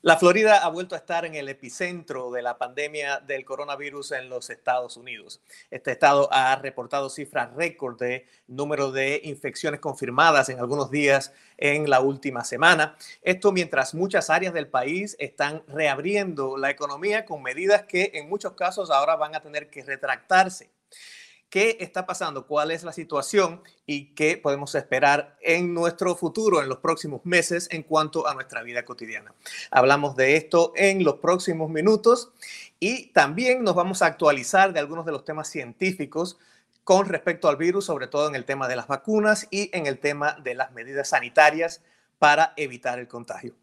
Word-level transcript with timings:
La 0.00 0.16
Florida 0.16 0.58
ha 0.58 0.68
vuelto 0.68 0.94
a 0.94 0.98
estar 0.98 1.24
en 1.24 1.34
el 1.34 1.48
epicentro 1.48 2.30
de 2.30 2.40
la 2.40 2.56
pandemia 2.56 3.18
del 3.18 3.44
coronavirus 3.44 4.12
en 4.12 4.28
los 4.28 4.48
Estados 4.48 4.96
Unidos. 4.96 5.40
Este 5.72 5.90
estado 5.90 6.28
ha 6.30 6.54
reportado 6.54 7.10
cifras 7.10 7.52
récord 7.54 7.98
de 7.98 8.24
número 8.46 8.92
de 8.92 9.20
infecciones 9.24 9.80
confirmadas 9.80 10.50
en 10.50 10.60
algunos 10.60 10.92
días 10.92 11.32
en 11.56 11.90
la 11.90 11.98
última 11.98 12.44
semana. 12.44 12.96
Esto 13.22 13.50
mientras 13.50 13.92
muchas 13.92 14.30
áreas 14.30 14.54
del 14.54 14.68
país 14.68 15.16
están 15.18 15.64
reabriendo 15.66 16.56
la 16.56 16.70
economía 16.70 17.24
con 17.24 17.42
medidas 17.42 17.82
que 17.82 18.12
en 18.14 18.28
muchos 18.28 18.52
casos 18.52 18.92
ahora 18.92 19.16
van 19.16 19.34
a 19.34 19.42
tener 19.42 19.68
que 19.68 19.82
retractarse 19.82 20.70
qué 21.50 21.78
está 21.80 22.06
pasando, 22.06 22.46
cuál 22.46 22.70
es 22.70 22.84
la 22.84 22.92
situación 22.92 23.62
y 23.86 24.14
qué 24.14 24.36
podemos 24.36 24.74
esperar 24.74 25.36
en 25.40 25.74
nuestro 25.74 26.14
futuro, 26.14 26.62
en 26.62 26.68
los 26.68 26.78
próximos 26.78 27.24
meses, 27.24 27.68
en 27.70 27.82
cuanto 27.82 28.26
a 28.26 28.34
nuestra 28.34 28.62
vida 28.62 28.84
cotidiana. 28.84 29.32
Hablamos 29.70 30.16
de 30.16 30.36
esto 30.36 30.72
en 30.76 31.04
los 31.04 31.16
próximos 31.16 31.70
minutos 31.70 32.30
y 32.80 33.06
también 33.08 33.64
nos 33.64 33.74
vamos 33.74 34.02
a 34.02 34.06
actualizar 34.06 34.72
de 34.72 34.80
algunos 34.80 35.06
de 35.06 35.12
los 35.12 35.24
temas 35.24 35.48
científicos 35.48 36.38
con 36.84 37.06
respecto 37.06 37.48
al 37.48 37.56
virus, 37.56 37.86
sobre 37.86 38.06
todo 38.06 38.28
en 38.28 38.34
el 38.34 38.44
tema 38.44 38.68
de 38.68 38.76
las 38.76 38.86
vacunas 38.86 39.46
y 39.50 39.70
en 39.76 39.86
el 39.86 39.98
tema 39.98 40.38
de 40.42 40.54
las 40.54 40.72
medidas 40.72 41.10
sanitarias 41.10 41.82
para 42.18 42.54
evitar 42.56 42.98
el 42.98 43.08
contagio. 43.08 43.54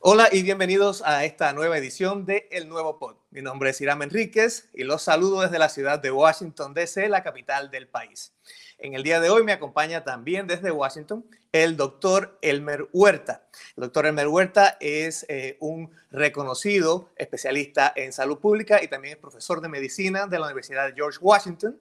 Hola 0.00 0.28
y 0.32 0.42
bienvenidos 0.42 1.02
a 1.04 1.24
esta 1.24 1.52
nueva 1.52 1.76
edición 1.76 2.24
de 2.24 2.48
El 2.50 2.68
Nuevo 2.68 2.98
Pod. 2.98 3.16
Mi 3.30 3.42
nombre 3.42 3.70
es 3.70 3.80
Irán 3.80 4.02
Enríquez 4.02 4.70
y 4.72 4.84
los 4.84 5.02
saludo 5.02 5.42
desde 5.42 5.58
la 5.58 5.68
ciudad 5.68 5.98
de 5.98 6.10
Washington, 6.10 6.72
D.C., 6.72 7.08
la 7.08 7.22
capital 7.22 7.70
del 7.70 7.86
país. 7.86 8.32
En 8.78 8.94
el 8.94 9.02
día 9.02 9.20
de 9.20 9.28
hoy 9.28 9.44
me 9.44 9.52
acompaña 9.52 10.02
también 10.02 10.46
desde 10.46 10.70
Washington 10.70 11.26
el 11.52 11.76
doctor 11.76 12.38
Elmer 12.40 12.88
Huerta. 12.92 13.44
El 13.76 13.82
doctor 13.82 14.06
Elmer 14.06 14.28
Huerta 14.28 14.78
es 14.80 15.26
eh, 15.28 15.58
un 15.60 15.90
reconocido 16.10 17.10
especialista 17.16 17.92
en 17.94 18.14
salud 18.14 18.38
pública 18.38 18.82
y 18.82 18.88
también 18.88 19.14
es 19.14 19.20
profesor 19.20 19.60
de 19.60 19.68
medicina 19.68 20.26
de 20.26 20.38
la 20.38 20.46
Universidad 20.46 20.86
de 20.86 20.94
George 20.94 21.18
Washington 21.20 21.78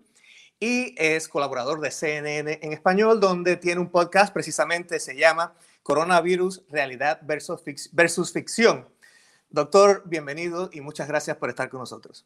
y 0.60 0.94
es 0.98 1.30
colaborador 1.30 1.80
de 1.80 1.92
CNN 1.92 2.60
en 2.62 2.74
español, 2.74 3.22
donde 3.22 3.56
tiene 3.56 3.80
un 3.80 3.90
podcast 3.90 4.34
precisamente, 4.34 5.00
se 5.00 5.16
llama 5.16 5.54
Coronavirus, 5.84 6.64
Realidad 6.70 7.20
versus, 7.24 7.62
versus 7.92 8.32
Ficción. 8.32 8.88
Doctor, 9.50 10.04
bienvenido 10.06 10.70
y 10.72 10.82
muchas 10.82 11.08
gracias 11.08 11.38
por 11.38 11.50
estar 11.50 11.70
con 11.70 11.80
nosotros. 11.80 12.26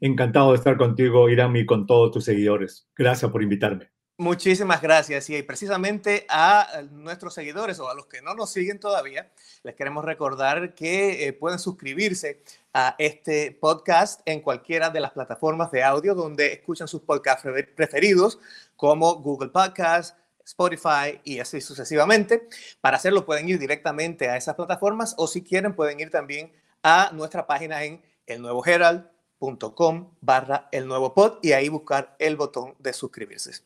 Encantado 0.00 0.50
de 0.50 0.58
estar 0.58 0.76
contigo, 0.76 1.28
Irán, 1.30 1.56
y 1.56 1.64
con 1.64 1.86
todos 1.86 2.10
tus 2.10 2.24
seguidores. 2.24 2.86
Gracias 2.94 3.30
por 3.30 3.42
invitarme. 3.42 3.90
Muchísimas 4.20 4.82
gracias. 4.82 5.30
Y 5.30 5.42
precisamente 5.44 6.26
a 6.28 6.82
nuestros 6.90 7.34
seguidores 7.34 7.78
o 7.78 7.88
a 7.88 7.94
los 7.94 8.06
que 8.06 8.20
no 8.20 8.34
nos 8.34 8.50
siguen 8.50 8.80
todavía, 8.80 9.30
les 9.62 9.76
queremos 9.76 10.04
recordar 10.04 10.74
que 10.74 11.28
eh, 11.28 11.32
pueden 11.32 11.60
suscribirse 11.60 12.42
a 12.74 12.96
este 12.98 13.52
podcast 13.52 14.20
en 14.26 14.40
cualquiera 14.40 14.90
de 14.90 14.98
las 14.98 15.12
plataformas 15.12 15.70
de 15.70 15.84
audio 15.84 16.16
donde 16.16 16.52
escuchan 16.52 16.88
sus 16.88 17.02
podcasts 17.02 17.48
preferidos, 17.76 18.40
como 18.74 19.14
Google 19.22 19.50
Podcasts, 19.50 20.16
Spotify 20.48 21.20
y 21.24 21.40
así 21.40 21.60
sucesivamente. 21.60 22.48
Para 22.80 22.96
hacerlo 22.96 23.26
pueden 23.26 23.48
ir 23.48 23.58
directamente 23.58 24.30
a 24.30 24.36
esas 24.36 24.54
plataformas 24.54 25.14
o 25.18 25.26
si 25.26 25.42
quieren 25.42 25.74
pueden 25.74 26.00
ir 26.00 26.10
también 26.10 26.52
a 26.82 27.10
nuestra 27.12 27.46
página 27.46 27.84
en 27.84 28.02
elnuevoherald.com 28.26 30.14
barra 30.22 30.68
el 30.72 30.88
nuevo 30.88 31.12
pod 31.12 31.38
y 31.42 31.52
ahí 31.52 31.68
buscar 31.68 32.16
el 32.18 32.36
botón 32.36 32.74
de 32.78 32.94
suscribirse. 32.94 33.60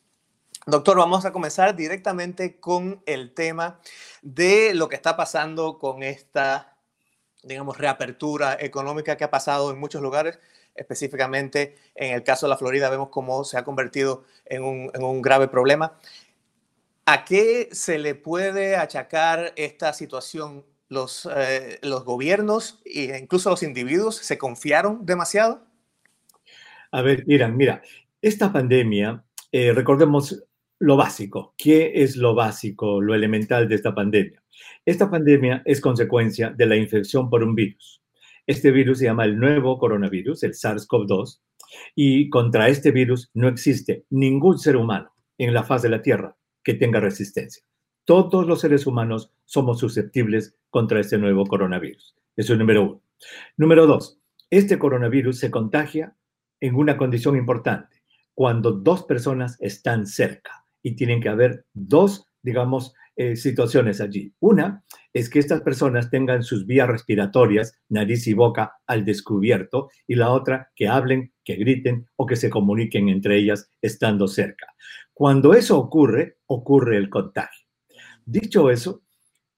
Doctor, 0.66 0.96
vamos 0.96 1.24
a 1.24 1.32
comenzar 1.32 1.74
directamente 1.76 2.58
con 2.58 3.02
el 3.06 3.32
tema 3.32 3.80
de 4.20 4.74
lo 4.74 4.88
que 4.88 4.96
está 4.96 5.16
pasando 5.16 5.78
con 5.78 6.02
esta, 6.02 6.76
digamos, 7.44 7.78
reapertura 7.78 8.56
económica 8.58 9.16
que 9.16 9.24
ha 9.24 9.30
pasado 9.30 9.70
en 9.70 9.78
muchos 9.78 10.02
lugares, 10.02 10.38
específicamente 10.74 11.76
en 11.94 12.14
el 12.14 12.22
caso 12.24 12.46
de 12.46 12.50
la 12.50 12.56
Florida 12.56 12.90
vemos 12.90 13.08
cómo 13.08 13.44
se 13.44 13.58
ha 13.58 13.64
convertido 13.64 14.24
en 14.46 14.64
un, 14.64 14.90
en 14.94 15.02
un 15.02 15.22
grave 15.22 15.48
problema. 15.48 15.98
¿A 17.04 17.24
qué 17.24 17.68
se 17.72 17.98
le 17.98 18.14
puede 18.14 18.76
achacar 18.76 19.52
esta 19.56 19.92
situación? 19.92 20.64
¿Los, 20.88 21.28
eh, 21.36 21.78
los 21.82 22.04
gobiernos 22.04 22.80
e 22.84 23.18
incluso 23.18 23.50
los 23.50 23.64
individuos 23.64 24.16
se 24.16 24.38
confiaron 24.38 25.04
demasiado? 25.04 25.66
A 26.92 27.02
ver, 27.02 27.24
Irán, 27.26 27.56
mira, 27.56 27.82
esta 28.20 28.52
pandemia, 28.52 29.24
eh, 29.50 29.72
recordemos 29.72 30.44
lo 30.78 30.96
básico. 30.96 31.54
¿Qué 31.56 31.90
es 32.04 32.16
lo 32.16 32.36
básico, 32.36 33.00
lo 33.00 33.14
elemental 33.14 33.68
de 33.68 33.74
esta 33.74 33.94
pandemia? 33.94 34.40
Esta 34.84 35.10
pandemia 35.10 35.62
es 35.64 35.80
consecuencia 35.80 36.50
de 36.50 36.66
la 36.66 36.76
infección 36.76 37.28
por 37.28 37.42
un 37.42 37.56
virus. 37.56 38.00
Este 38.46 38.70
virus 38.70 38.98
se 38.98 39.06
llama 39.06 39.24
el 39.24 39.38
nuevo 39.40 39.76
coronavirus, 39.76 40.44
el 40.44 40.52
SARS-CoV-2, 40.52 41.40
y 41.96 42.28
contra 42.28 42.68
este 42.68 42.92
virus 42.92 43.30
no 43.34 43.48
existe 43.48 44.04
ningún 44.10 44.58
ser 44.58 44.76
humano 44.76 45.12
en 45.38 45.52
la 45.52 45.64
faz 45.64 45.82
de 45.82 45.88
la 45.88 46.02
Tierra 46.02 46.36
que 46.62 46.74
tenga 46.74 47.00
resistencia. 47.00 47.62
Todos 48.04 48.46
los 48.46 48.60
seres 48.60 48.86
humanos 48.86 49.30
somos 49.44 49.78
susceptibles 49.78 50.56
contra 50.70 51.00
este 51.00 51.18
nuevo 51.18 51.46
coronavirus. 51.46 52.16
Eso 52.36 52.52
es 52.52 52.58
número 52.58 52.82
uno. 52.82 53.02
Número 53.56 53.86
dos, 53.86 54.18
este 54.50 54.78
coronavirus 54.78 55.38
se 55.38 55.50
contagia 55.50 56.16
en 56.60 56.74
una 56.74 56.96
condición 56.96 57.36
importante, 57.36 58.02
cuando 58.34 58.72
dos 58.72 59.04
personas 59.04 59.56
están 59.60 60.06
cerca 60.06 60.64
y 60.82 60.96
tienen 60.96 61.20
que 61.20 61.28
haber 61.28 61.64
dos, 61.74 62.26
digamos, 62.42 62.94
eh, 63.14 63.36
situaciones 63.36 64.00
allí. 64.00 64.32
Una 64.40 64.82
es 65.12 65.28
que 65.28 65.38
estas 65.38 65.60
personas 65.60 66.08
tengan 66.08 66.42
sus 66.42 66.66
vías 66.66 66.88
respiratorias, 66.88 67.78
nariz 67.90 68.26
y 68.26 68.32
boca 68.32 68.72
al 68.86 69.04
descubierto, 69.04 69.90
y 70.06 70.14
la 70.14 70.30
otra 70.30 70.70
que 70.74 70.88
hablen, 70.88 71.32
que 71.44 71.56
griten 71.56 72.06
o 72.16 72.24
que 72.24 72.36
se 72.36 72.48
comuniquen 72.48 73.10
entre 73.10 73.36
ellas 73.36 73.68
estando 73.82 74.28
cerca. 74.28 74.66
Cuando 75.14 75.54
eso 75.54 75.78
ocurre, 75.78 76.38
ocurre 76.46 76.96
el 76.96 77.10
contagio. 77.10 77.66
Dicho 78.24 78.70
eso, 78.70 79.02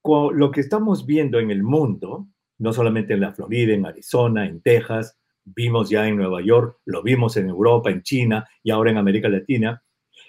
lo 0.04 0.50
que 0.50 0.60
estamos 0.60 1.06
viendo 1.06 1.38
en 1.38 1.50
el 1.50 1.62
mundo, 1.62 2.28
no 2.58 2.72
solamente 2.72 3.14
en 3.14 3.20
la 3.20 3.32
Florida, 3.32 3.72
en 3.72 3.86
Arizona, 3.86 4.46
en 4.46 4.60
Texas, 4.60 5.18
vimos 5.44 5.90
ya 5.90 6.06
en 6.06 6.16
Nueva 6.16 6.42
York, 6.42 6.78
lo 6.86 7.02
vimos 7.02 7.36
en 7.36 7.48
Europa, 7.48 7.90
en 7.90 8.02
China 8.02 8.46
y 8.62 8.70
ahora 8.70 8.90
en 8.90 8.98
América 8.98 9.28
Latina, 9.28 9.82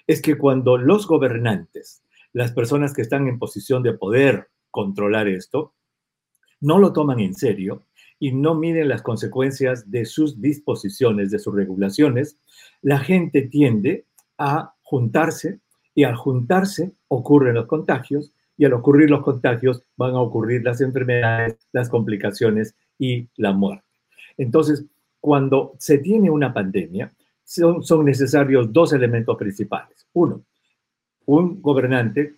es 0.06 0.22
que 0.22 0.38
cuando 0.38 0.76
los 0.76 1.06
gobernantes, 1.06 2.02
las 2.32 2.52
personas 2.52 2.94
que 2.94 3.02
están 3.02 3.26
en 3.28 3.38
posición 3.38 3.82
de 3.82 3.94
poder 3.94 4.48
controlar 4.70 5.28
esto, 5.28 5.74
no 6.60 6.78
lo 6.78 6.92
toman 6.92 7.20
en 7.20 7.34
serio 7.34 7.86
y 8.18 8.32
no 8.32 8.54
miden 8.54 8.88
las 8.88 9.02
consecuencias 9.02 9.90
de 9.90 10.04
sus 10.04 10.40
disposiciones, 10.40 11.30
de 11.30 11.38
sus 11.38 11.54
regulaciones, 11.54 12.38
la 12.82 12.98
gente 12.98 13.42
tiende 13.42 14.06
a 14.38 14.75
juntarse 14.86 15.58
y 15.94 16.04
al 16.04 16.14
juntarse 16.14 16.92
ocurren 17.08 17.56
los 17.56 17.66
contagios 17.66 18.32
y 18.56 18.64
al 18.64 18.72
ocurrir 18.72 19.10
los 19.10 19.22
contagios 19.22 19.82
van 19.96 20.14
a 20.14 20.20
ocurrir 20.20 20.62
las 20.62 20.80
enfermedades, 20.80 21.56
las 21.72 21.88
complicaciones 21.88 22.74
y 22.98 23.26
la 23.36 23.52
muerte. 23.52 23.84
Entonces, 24.38 24.84
cuando 25.20 25.74
se 25.78 25.98
tiene 25.98 26.30
una 26.30 26.54
pandemia, 26.54 27.12
son, 27.44 27.82
son 27.82 28.04
necesarios 28.04 28.72
dos 28.72 28.92
elementos 28.92 29.36
principales. 29.36 30.06
Uno, 30.12 30.42
un 31.26 31.60
gobernante, 31.60 32.34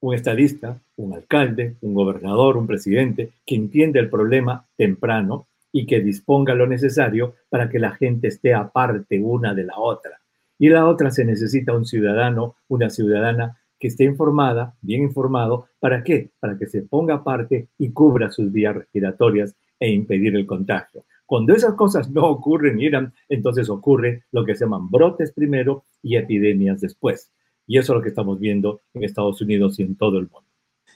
un 0.00 0.14
estadista, 0.14 0.78
un 0.96 1.14
alcalde, 1.14 1.76
un 1.80 1.94
gobernador, 1.94 2.58
un 2.58 2.66
presidente, 2.66 3.30
que 3.46 3.54
entiende 3.54 3.98
el 3.98 4.10
problema 4.10 4.66
temprano 4.76 5.46
y 5.72 5.86
que 5.86 6.00
disponga 6.00 6.54
lo 6.54 6.66
necesario 6.66 7.36
para 7.48 7.68
que 7.70 7.78
la 7.78 7.92
gente 7.92 8.28
esté 8.28 8.52
aparte 8.52 9.18
una 9.20 9.54
de 9.54 9.64
la 9.64 9.78
otra. 9.78 10.20
Y 10.58 10.68
la 10.68 10.86
otra 10.86 11.10
se 11.10 11.24
necesita 11.24 11.72
un 11.72 11.84
ciudadano, 11.84 12.56
una 12.68 12.90
ciudadana 12.90 13.58
que 13.78 13.88
esté 13.88 14.04
informada, 14.04 14.74
bien 14.82 15.02
informado, 15.02 15.68
¿para 15.78 16.02
qué? 16.02 16.30
Para 16.40 16.58
que 16.58 16.66
se 16.66 16.82
ponga 16.82 17.14
aparte 17.14 17.68
y 17.78 17.92
cubra 17.92 18.30
sus 18.30 18.50
vías 18.50 18.74
respiratorias 18.74 19.54
e 19.78 19.90
impedir 19.90 20.34
el 20.34 20.46
contagio. 20.46 21.04
Cuando 21.26 21.54
esas 21.54 21.74
cosas 21.74 22.10
no 22.10 22.26
ocurren, 22.26 22.80
Irán, 22.80 23.12
entonces 23.28 23.70
ocurre 23.70 24.24
lo 24.32 24.44
que 24.44 24.56
se 24.56 24.64
llaman 24.64 24.90
brotes 24.90 25.32
primero 25.32 25.84
y 26.02 26.16
epidemias 26.16 26.80
después. 26.80 27.30
Y 27.66 27.78
eso 27.78 27.92
es 27.92 27.96
lo 27.98 28.02
que 28.02 28.08
estamos 28.08 28.40
viendo 28.40 28.80
en 28.94 29.04
Estados 29.04 29.40
Unidos 29.40 29.78
y 29.78 29.82
en 29.82 29.94
todo 29.94 30.18
el 30.18 30.28
mundo 30.28 30.47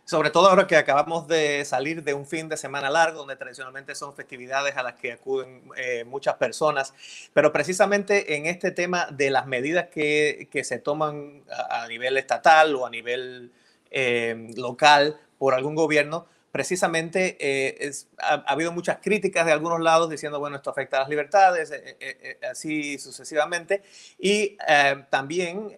sobre 0.05 0.31
todo 0.31 0.49
ahora 0.49 0.67
que 0.67 0.77
acabamos 0.77 1.29
de 1.29 1.65
salir 1.65 2.03
de 2.03 2.15
un 2.15 2.27
fin 2.27 2.49
de 2.49 2.57
semana 2.57 2.91
largo, 2.91 3.21
donde 3.21 3.37
tradicionalmente 3.37 3.95
son 3.95 4.15
festividades 4.15 4.77
a 4.77 4.83
las 4.83 4.95
que 4.95 5.13
acuden 5.13 5.63
eh, 5.77 6.05
muchas 6.05 6.35
personas, 6.35 6.93
pero 7.33 7.53
precisamente 7.53 8.37
en 8.37 8.47
este 8.47 8.73
tema 8.73 9.07
de 9.11 9.31
las 9.31 9.47
medidas 9.47 9.89
que, 9.89 10.49
que 10.51 10.65
se 10.65 10.79
toman 10.79 11.43
a, 11.71 11.87
nivel 11.87 12.17
estatal 12.17 12.75
o 12.75 12.87
a 12.87 12.91
nivel 12.91 13.53
eh, 13.91 14.49
local 14.57 15.21
por 15.39 15.55
algún 15.55 15.75
gobierno, 15.75 16.27
precisamente 16.53 17.37
eh, 17.41 17.91
ha, 18.19 18.45
habido 18.47 18.71
muchas 18.71 18.99
críticas 18.99 19.47
de 19.47 19.53
algunos 19.53 19.81
lados 19.81 20.09
diciendo, 20.09 20.39
bueno, 20.39 20.57
esto 20.57 20.71
afecta 20.71 20.99
a 20.99 21.01
las 21.01 21.09
libertades, 21.09 21.73
eh, 21.73 21.97
eh, 21.99 22.39
así 22.49 22.99
sucesivamente. 22.99 23.83
Y 24.19 24.57
también 25.11 25.77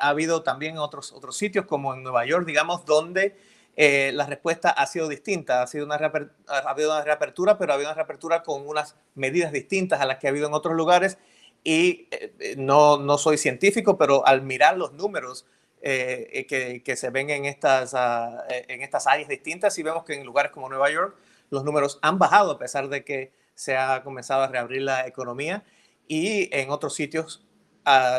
ha 0.00 0.08
habido 0.08 0.42
también 0.42 0.78
otros, 0.78 1.12
otros 1.12 1.36
sitios 1.36 1.66
como 1.66 1.92
en 1.92 2.02
Nueva 2.02 2.24
York, 2.24 2.46
digamos, 2.46 2.86
donde 2.86 3.36
eh, 3.74 4.12
la 4.12 4.26
respuesta 4.26 4.70
ha 4.70 4.86
sido 4.86 5.08
distinta. 5.08 5.62
Ha, 5.62 5.66
sido 5.66 5.84
una 5.86 5.96
ha 5.96 6.58
habido 6.70 6.90
una 6.90 7.02
reapertura, 7.02 7.58
pero 7.58 7.72
ha 7.72 7.74
habido 7.74 7.90
una 7.90 7.96
reapertura 7.96 8.42
con 8.42 8.66
unas 8.66 8.96
medidas 9.14 9.52
distintas 9.52 10.00
a 10.00 10.06
las 10.06 10.18
que 10.18 10.26
ha 10.26 10.30
habido 10.30 10.46
en 10.46 10.54
otros 10.54 10.76
lugares. 10.76 11.18
Y 11.64 12.08
eh, 12.10 12.54
no, 12.58 12.98
no 12.98 13.18
soy 13.18 13.38
científico, 13.38 13.96
pero 13.96 14.26
al 14.26 14.42
mirar 14.42 14.76
los 14.76 14.92
números 14.92 15.46
que, 15.82 16.82
que, 16.84 16.96
se 16.96 17.10
ven 17.10 17.30
en 17.30 17.44
estas, 17.44 17.92
ah, 17.94 18.44
en 18.48 18.82
estas 18.82 19.06
áreas 19.06 19.28
distintas, 19.28 19.76
y 19.78 19.82
vemos 19.82 20.04
que 20.04 20.14
en 20.14 20.24
lugares 20.24 20.52
como 20.52 20.68
Nueva 20.68 20.90
York 20.90 21.16
los 21.50 21.64
números 21.64 21.98
han 22.02 22.18
bajado 22.18 22.52
a 22.52 22.58
pesar 22.58 22.88
de 22.88 23.04
que 23.04 23.32
se 23.54 23.76
ha 23.76 24.02
comenzado 24.02 24.42
a 24.42 24.48
reabrir 24.48 24.82
la 24.82 25.06
economía 25.06 25.64
y 26.08 26.48
en 26.56 26.70
otros 26.70 26.94
sitios 26.94 27.44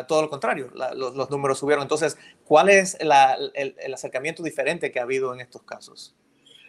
todo 0.08 0.22
lo 0.22 0.30
contrario, 0.30 0.70
los, 0.74 1.30
números 1.30 1.58
subieron. 1.58 1.82
Entonces, 1.82 2.18
¿cuál 2.44 2.68
es 2.68 2.96
el, 3.00 3.10
el, 3.54 3.94
acercamiento 3.94 4.42
diferente 4.42 4.92
que 4.92 5.00
ha 5.00 5.04
habido 5.04 5.32
en 5.32 5.40
estos 5.40 5.62
casos? 5.62 6.14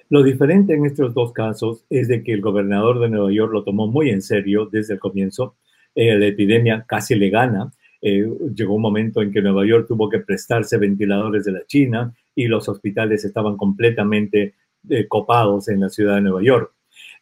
Lo 0.10 0.24
diferente 0.24 0.74
en 0.74 0.86
estos 0.86 1.14
dos 1.14 1.34
casos 1.34 1.84
es 1.90 2.08
de 2.08 2.24
que 2.24 2.32
el 2.32 2.42
gobernador 2.42 3.00
de 3.00 3.10
Nueva 3.10 3.32
York 3.32 3.52
lo 3.52 3.64
tomó 3.64 3.88
muy 3.88 4.12
en 4.12 4.22
serio 4.22 4.68
desde 4.72 4.94
el 4.94 5.00
comienzo. 5.00 5.56
Eh, 5.96 6.16
la 6.16 6.28
epidemia 6.28 6.86
casi 6.88 7.16
le 7.16 7.30
gana. 7.30 7.72
Eh, 8.08 8.24
llegó 8.54 8.76
un 8.76 8.84
momento 8.84 9.24
en 9.24 9.32
que 9.32 9.42
Nueva 9.42 9.66
York 9.66 9.88
tuvo 9.88 10.08
que 10.08 10.20
prestarse 10.20 10.78
ventiladores 10.78 11.44
de 11.44 11.54
la 11.54 11.66
China 11.66 12.14
y 12.36 12.46
los 12.46 12.70
hospitales 12.70 13.26
estaban 13.26 13.58
completamente 13.58 14.54
eh, 14.88 15.08
copados 15.08 15.70
en 15.70 15.80
la 15.80 15.90
ciudad 15.90 16.14
de 16.14 16.22
Nueva 16.22 16.44
York. 16.44 16.72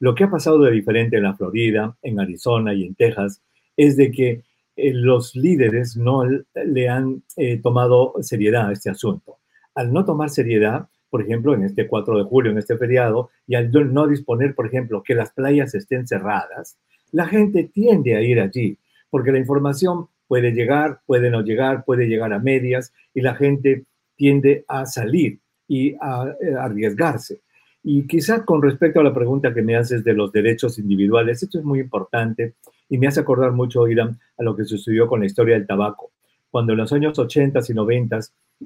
Lo 0.01 0.13
que 0.13 0.25
ha 0.25 0.29
pasado 0.29 0.59
de 0.59 0.71
diferente 0.71 1.15
en 1.15 1.23
la 1.23 1.35
Florida, 1.35 1.95
en 2.01 2.19
Arizona 2.19 2.73
y 2.73 2.83
en 2.83 2.95
Texas 2.95 3.41
es 3.77 3.95
de 3.95 4.11
que 4.11 4.43
eh, 4.75 4.93
los 4.93 5.37
líderes 5.37 5.95
no 5.95 6.25
le 6.25 6.89
han 6.89 7.23
tomado 7.61 8.15
seriedad 8.19 8.67
a 8.67 8.73
este 8.73 8.89
asunto. 8.89 9.37
Al 9.75 9.93
no 9.93 10.03
tomar 10.03 10.31
seriedad, 10.31 10.89
por 11.09 11.21
ejemplo, 11.21 11.53
en 11.53 11.63
este 11.63 11.87
4 11.87 12.17
de 12.17 12.23
julio, 12.25 12.51
en 12.51 12.57
este 12.57 12.77
feriado, 12.77 13.29
y 13.47 13.55
al 13.55 13.71
no 13.71 14.05
disponer, 14.05 14.53
por 14.53 14.67
ejemplo, 14.67 15.01
que 15.01 15.15
las 15.15 15.31
playas 15.31 15.73
estén 15.75 16.05
cerradas, 16.09 16.77
la 17.13 17.25
gente 17.25 17.63
tiende 17.73 18.17
a 18.17 18.21
ir 18.21 18.41
allí, 18.41 18.77
porque 19.09 19.31
la 19.31 19.39
información 19.39 20.07
puede 20.27 20.51
llegar, 20.51 21.01
puede 21.05 21.29
no 21.29 21.41
llegar, 21.41 21.83
puede 21.85 22.07
llegar 22.07 22.33
a 22.33 22.39
medias, 22.39 22.93
y 23.13 23.21
la 23.21 23.35
gente 23.35 23.85
tiende 24.15 24.65
a 24.67 24.85
salir 24.85 25.39
y 25.67 25.95
a, 25.99 26.33
eh, 26.41 26.53
arriesgarse. 26.59 27.41
Y 27.83 28.07
quizás 28.07 28.43
con 28.43 28.61
respecto 28.61 28.99
a 28.99 29.03
la 29.03 29.13
pregunta 29.13 29.53
que 29.53 29.61
me 29.61 29.75
haces 29.75 30.03
de 30.03 30.13
los 30.13 30.31
derechos 30.31 30.79
individuales, 30.79 31.43
esto 31.43 31.59
es 31.59 31.65
muy 31.65 31.79
importante 31.81 32.55
y 32.89 32.97
me 32.97 33.07
hace 33.07 33.19
acordar 33.19 33.51
mucho, 33.51 33.87
Irán, 33.87 34.17
a 34.37 34.43
lo 34.43 34.55
que 34.55 34.63
sucedió 34.63 35.07
con 35.07 35.19
la 35.19 35.25
historia 35.25 35.55
del 35.55 35.67
tabaco. 35.67 36.11
Cuando 36.49 36.73
en 36.73 36.77
los 36.77 36.93
años 36.93 37.17
80 37.19 37.59
y 37.67 37.73
90 37.73 38.19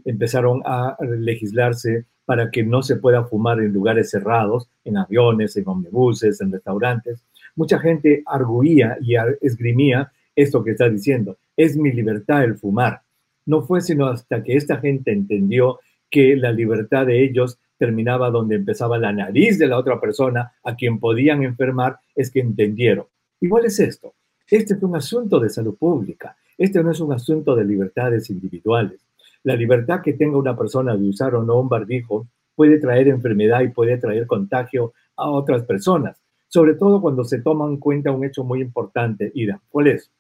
empezaron 0.06 0.62
a 0.65 0.98
legislarse 1.01 2.06
para 2.25 2.51
que 2.51 2.62
no 2.62 2.83
se 2.83 2.98
pueda 2.98 3.24
fumar 3.24 3.59
en 3.59 3.71
lugares 3.71 4.12
cerrados, 4.12 4.69
en 4.83 4.98
aviones, 4.98 5.56
en 5.56 5.68
omnibuses, 5.68 6.42
en 6.42 6.51
restaurantes, 6.51 7.24
mucha 7.56 7.80
gente 7.80 8.21
arguía 8.25 8.98
y 9.01 9.15
esgrimía 9.42 10.12
esto 10.36 10.63
que 10.63 10.71
está 10.71 10.89
diciendo. 10.89 11.38
Es 11.57 11.75
mi 11.75 11.92
libertad 11.92 12.44
el 12.44 12.56
fumar. 12.56 13.01
No 13.45 13.63
fue 13.63 13.81
sino 13.81 14.06
hasta 14.07 14.44
que 14.44 14.56
esta 14.56 14.77
gente 14.77 15.12
entendió 15.12 15.80
que 16.09 16.36
la 16.36 16.51
libertad 16.51 17.06
de 17.07 17.24
ellos 17.24 17.59
terminaba 17.77 18.30
donde 18.30 18.56
empezaba 18.56 18.98
la 18.98 19.12
nariz 19.12 19.59
de 19.59 19.68
la 19.68 19.77
otra 19.77 20.00
persona 20.00 20.54
a 20.63 20.75
quien 20.75 21.00
podían 21.00 21.44
enfermar, 21.44 22.00
es 22.15 22.31
que 22.31 22.39
entendieron. 22.39 23.06
Igual 23.42 23.65
es 23.65 23.80
esto. 23.80 24.13
Este 24.50 24.75
es 24.75 24.83
un 24.83 24.95
asunto 24.95 25.39
de 25.39 25.50
salud 25.50 25.75
pública. 25.77 26.38
Este 26.57 26.81
no 26.83 26.92
es 26.92 27.00
un 27.00 27.12
asunto 27.12 27.56
de 27.56 27.65
libertades 27.65 28.30
individuales. 28.30 29.06
La 29.44 29.56
libertad 29.56 30.01
que 30.01 30.13
tenga 30.13 30.38
una 30.38 30.57
persona 30.57 30.95
de 30.95 31.07
usar 31.07 31.36
o 31.36 31.44
no 31.44 31.59
un 31.59 31.69
barbijo 31.69 32.27
puede 32.56 32.80
traer 32.80 33.07
enfermedad 33.07 33.62
y 33.62 33.69
puede 33.69 33.98
traer 33.98 34.25
contagio 34.25 34.94
a 35.15 35.30
otras 35.30 35.63
personas, 35.63 36.21
sobre 36.48 36.74
todo 36.74 37.01
cuando 37.01 37.24
se 37.24 37.42
toma 37.42 37.65
en 37.65 37.77
cuenta 37.77 38.12
un 38.12 38.25
hecho 38.25 38.44
muy 38.44 38.62
importante, 38.62 39.31
Ira. 39.36 39.59
¿Cuál 39.69 39.88
es? 39.88 40.12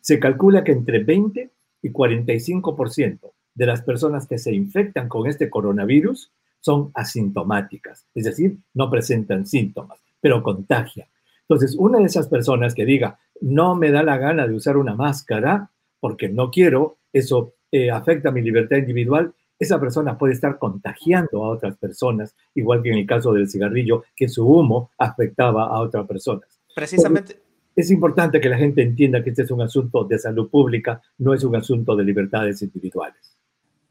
Se 0.00 0.18
calcula 0.18 0.64
que 0.64 0.72
entre 0.72 1.02
20 1.02 1.50
y 1.82 1.90
45% 1.90 3.32
de 3.54 3.66
las 3.66 3.82
personas 3.82 4.26
que 4.26 4.38
se 4.38 4.54
infectan 4.54 5.08
con 5.08 5.26
este 5.26 5.50
coronavirus 5.50 6.32
son 6.60 6.90
asintomáticas, 6.94 8.06
es 8.14 8.24
decir, 8.24 8.58
no 8.74 8.90
presentan 8.90 9.46
síntomas, 9.46 9.98
pero 10.20 10.42
contagian. 10.42 11.08
Entonces, 11.42 11.76
una 11.78 11.98
de 11.98 12.04
esas 12.04 12.28
personas 12.28 12.74
que 12.74 12.84
diga, 12.84 13.18
no 13.40 13.74
me 13.74 13.90
da 13.90 14.02
la 14.02 14.18
gana 14.18 14.46
de 14.46 14.54
usar 14.54 14.76
una 14.76 14.94
máscara 14.94 15.70
porque 16.00 16.28
no 16.28 16.50
quiero, 16.50 16.98
eso 17.12 17.54
eh, 17.70 17.90
afecta 17.90 18.30
mi 18.30 18.42
libertad 18.42 18.76
individual, 18.76 19.32
esa 19.58 19.80
persona 19.80 20.16
puede 20.16 20.34
estar 20.34 20.58
contagiando 20.58 21.44
a 21.44 21.50
otras 21.50 21.76
personas, 21.76 22.36
igual 22.54 22.82
que 22.82 22.90
en 22.90 22.98
el 22.98 23.06
caso 23.06 23.32
del 23.32 23.48
cigarrillo, 23.48 24.04
que 24.14 24.28
su 24.28 24.46
humo 24.46 24.90
afectaba 24.98 25.64
a 25.64 25.80
otras 25.80 26.06
personas. 26.06 26.60
Precisamente. 26.74 27.47
Es 27.78 27.92
importante 27.92 28.40
que 28.40 28.48
la 28.48 28.58
gente 28.58 28.82
entienda 28.82 29.22
que 29.22 29.30
este 29.30 29.42
es 29.42 29.52
un 29.52 29.62
asunto 29.62 30.02
de 30.02 30.18
salud 30.18 30.50
pública, 30.50 31.00
no 31.18 31.32
es 31.32 31.44
un 31.44 31.54
asunto 31.54 31.94
de 31.94 32.02
libertades 32.02 32.60
individuales. 32.60 33.36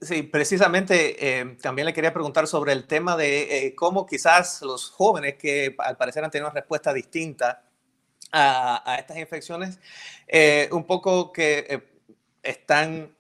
Sí, 0.02 0.24
precisamente 0.24 1.16
eh, 1.40 1.58
también 1.62 1.86
le 1.86 1.94
quería 1.94 2.12
preguntar 2.12 2.48
sobre 2.48 2.74
el 2.74 2.86
tema 2.86 3.16
de 3.16 3.68
eh, 3.68 3.76
cómo 3.76 4.06
quizás 4.06 4.62
los 4.62 4.90
jóvenes 4.90 5.36
que 5.36 5.74
al 5.78 5.96
parecer 5.96 6.22
han 6.22 6.30
tenido 6.30 6.50
una 6.50 6.54
respuesta 6.54 6.94
distinta 6.94 7.64
a, 8.34 8.98
estas 9.00 9.20
infecciones, 9.20 9.80
eh, 10.28 10.68
un 10.74 10.84
poco 10.84 11.32
que 11.32 11.82
están, 12.44 13.16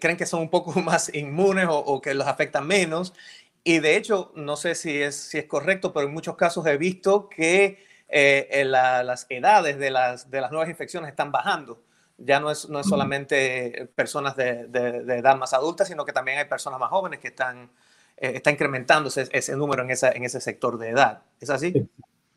creen 0.00 0.16
que 0.16 0.26
son 0.26 0.40
un 0.42 0.50
poco 0.50 0.72
más 0.80 1.14
inmunes 1.14 1.68
o, 1.70 2.00
que 2.00 2.14
los 2.14 2.26
afecta 2.26 2.60
menos. 2.60 3.14
Y 3.62 3.78
de 3.78 3.96
hecho, 3.96 4.32
no 4.34 4.56
sé 4.56 4.74
si 4.74 5.00
es, 5.00 5.14
si 5.14 5.38
es 5.38 5.44
correcto, 5.44 5.92
pero 5.92 6.08
en 6.08 6.12
muchos 6.12 6.34
casos 6.34 6.66
he 6.66 6.76
visto 6.76 7.28
que 7.28 7.91
las 8.12 9.26
edades 9.28 9.78
de 9.78 9.90
las, 9.90 10.30
de 10.30 10.40
las 10.40 10.50
nuevas 10.50 10.68
infecciones 10.68 11.10
están 11.10 11.32
bajando 11.32 11.82
ya 12.24 12.40
no 12.40 12.50
es, 12.50 12.68
no 12.68 12.80
es 12.80 12.86
solamente 12.86 13.88
personas 13.94 14.36
de, 14.36 14.66
de, 14.68 15.18
edad 15.18 15.36
más 15.36 15.52
adulta, 15.52 15.84
sino 15.84 16.04
que 16.04 16.12
también 16.12 16.38
hay 16.38 16.44
personas 16.44 16.78
más 16.78 16.90
jóvenes 16.90 17.18
que 17.18 17.28
están, 17.28 17.70
eh, 18.16 18.32
está 18.34 18.50
incrementándose 18.50 19.28
ese 19.32 19.56
número 19.56 19.82
en, 19.82 19.90
esa, 19.90 20.12
en 20.12 20.24
ese 20.24 20.40
sector 20.40 20.78
de 20.78 20.90
edad. 20.90 21.22
¿Es 21.40 21.50
así? 21.50 21.88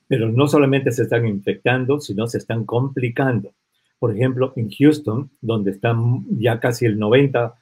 Pero 0.08 0.30
no 0.30 0.48
solamente 0.48 0.92
se 0.92 1.04
están 1.04 1.26
infectando, 1.28 2.00
sino 2.00 2.28
se 2.28 2.38
están 2.38 2.66
complicando. 2.66 3.54
Por 4.00 4.16
ejemplo, 4.16 4.54
en 4.56 4.70
Houston, 4.70 5.30
donde 5.42 5.72
están 5.72 6.26
ya 6.40 6.60
casi 6.60 6.86
el 6.86 7.00
90% 7.00 7.54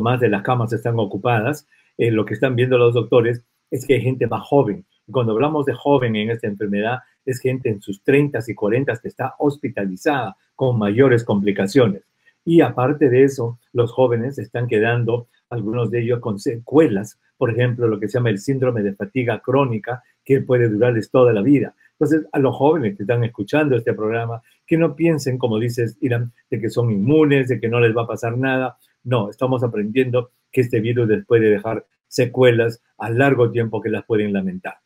más 0.00 0.20
de 0.20 0.28
las 0.28 0.42
camas 0.42 0.72
están 0.72 0.98
ocupadas, 0.98 1.66
eh, 1.98 2.10
lo 2.10 2.24
que 2.24 2.34
están 2.34 2.56
viendo 2.56 2.78
los 2.78 2.94
doctores 2.94 3.42
es 3.70 3.86
que 3.86 3.94
hay 3.94 4.02
gente 4.02 4.26
más 4.26 4.42
joven. 4.46 4.84
cuando 5.10 5.32
hablamos 5.32 5.66
de 5.66 5.74
joven 5.74 6.16
en 6.16 6.30
esta 6.30 6.46
enfermedad, 6.46 7.00
es 7.24 7.40
gente 7.40 7.68
en 7.68 7.80
sus 7.80 8.02
30 8.02 8.40
y 8.46 8.54
40 8.54 8.96
que 8.96 9.08
está 9.08 9.34
hospitalizada 9.38 10.36
con 10.54 10.78
mayores 10.78 11.24
complicaciones. 11.24 12.02
Y 12.44 12.60
aparte 12.60 13.08
de 13.08 13.24
eso, 13.24 13.58
los 13.72 13.92
jóvenes 13.92 14.38
están 14.38 14.66
quedando, 14.66 15.28
algunos 15.48 15.90
de 15.90 16.02
ellos 16.02 16.20
con 16.20 16.38
secuelas, 16.38 17.18
por 17.36 17.50
ejemplo, 17.50 17.88
lo 17.88 17.98
que 17.98 18.08
se 18.08 18.18
llama 18.18 18.30
el 18.30 18.38
síndrome 18.38 18.82
de 18.82 18.94
fatiga 18.94 19.40
crónica, 19.40 20.02
que 20.24 20.40
puede 20.40 20.68
durarles 20.68 21.10
toda 21.10 21.32
la 21.32 21.42
vida. 21.42 21.74
Entonces, 21.92 22.26
a 22.32 22.38
los 22.38 22.54
jóvenes 22.56 22.96
que 22.96 23.04
están 23.04 23.24
escuchando 23.24 23.76
este 23.76 23.94
programa, 23.94 24.42
que 24.66 24.76
no 24.76 24.96
piensen, 24.96 25.38
como 25.38 25.58
dices, 25.58 25.96
Irán, 26.00 26.32
de 26.50 26.60
que 26.60 26.70
son 26.70 26.90
inmunes, 26.90 27.48
de 27.48 27.60
que 27.60 27.68
no 27.68 27.80
les 27.80 27.96
va 27.96 28.02
a 28.02 28.06
pasar 28.06 28.36
nada. 28.36 28.78
No, 29.04 29.30
estamos 29.30 29.62
aprendiendo 29.62 30.30
que 30.50 30.62
este 30.62 30.80
virus 30.80 31.08
les 31.08 31.24
puede 31.24 31.50
dejar 31.50 31.86
secuelas 32.08 32.82
a 32.98 33.10
largo 33.10 33.50
tiempo 33.50 33.80
que 33.80 33.90
las 33.90 34.04
pueden 34.04 34.32
lamentar. 34.32 34.78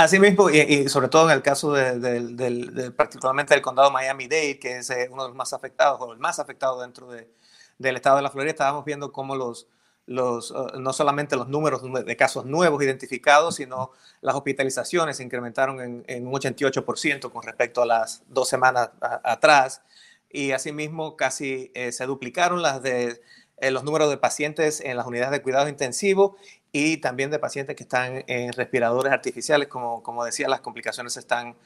Asimismo, 0.00 0.48
y, 0.48 0.60
y 0.60 0.88
sobre 0.88 1.08
todo 1.08 1.28
en 1.28 1.36
el 1.36 1.42
caso 1.42 1.72
de, 1.74 2.90
particularmente 2.96 3.52
del 3.52 3.62
condado 3.62 3.90
Miami-Dade, 3.90 4.58
que 4.58 4.78
es 4.78 4.88
eh, 4.88 5.10
uno 5.12 5.24
de 5.24 5.28
los 5.28 5.36
más 5.36 5.52
afectados, 5.52 6.00
o 6.00 6.10
el 6.14 6.18
más 6.18 6.38
afectado 6.38 6.80
dentro 6.80 7.10
del 7.10 7.96
estado 7.96 8.16
de 8.16 8.22
la 8.22 8.30
Florida, 8.30 8.50
estábamos 8.50 8.86
viendo 8.86 9.12
cómo 9.12 9.36
los, 9.36 9.66
uh, 10.08 10.78
no 10.78 10.92
solamente 10.94 11.36
los 11.36 11.48
números 11.48 11.82
de 12.06 12.16
casos 12.16 12.46
nuevos 12.46 12.82
identificados, 12.82 13.56
sino 13.56 13.90
las 14.22 14.34
hospitalizaciones 14.34 15.18
se 15.18 15.22
incrementaron 15.22 16.02
en, 16.06 16.26
un 16.26 16.32
88% 16.32 17.30
con 17.30 17.42
respecto 17.42 17.82
a 17.82 17.86
las 17.86 18.22
dos 18.26 18.48
semanas 18.48 18.92
atrás. 19.02 19.82
Y 20.30 20.52
asimismo, 20.52 21.14
casi 21.14 21.72
eh, 21.74 21.92
se 21.92 22.06
duplicaron 22.06 22.62
las 22.62 22.82
de 22.82 23.20
eh, 23.58 23.70
los 23.70 23.84
números 23.84 24.08
de 24.08 24.16
pacientes 24.16 24.80
en 24.80 24.96
las 24.96 25.06
unidades 25.06 25.32
de 25.32 25.42
cuidados 25.42 25.68
intensivos 25.68 26.36
y 26.72 26.98
también 26.98 27.30
de 27.30 27.38
pacientes 27.38 27.74
que 27.74 27.82
están 27.82 28.24
en 28.26 28.52
respiradores 28.52 29.12
artificiales. 29.12 29.68
Como, 29.68 30.02
como 30.02 30.24
decía, 30.24 30.48
las 30.48 30.60
complicaciones 30.60 31.14
se 31.14 31.20
están 31.20 31.56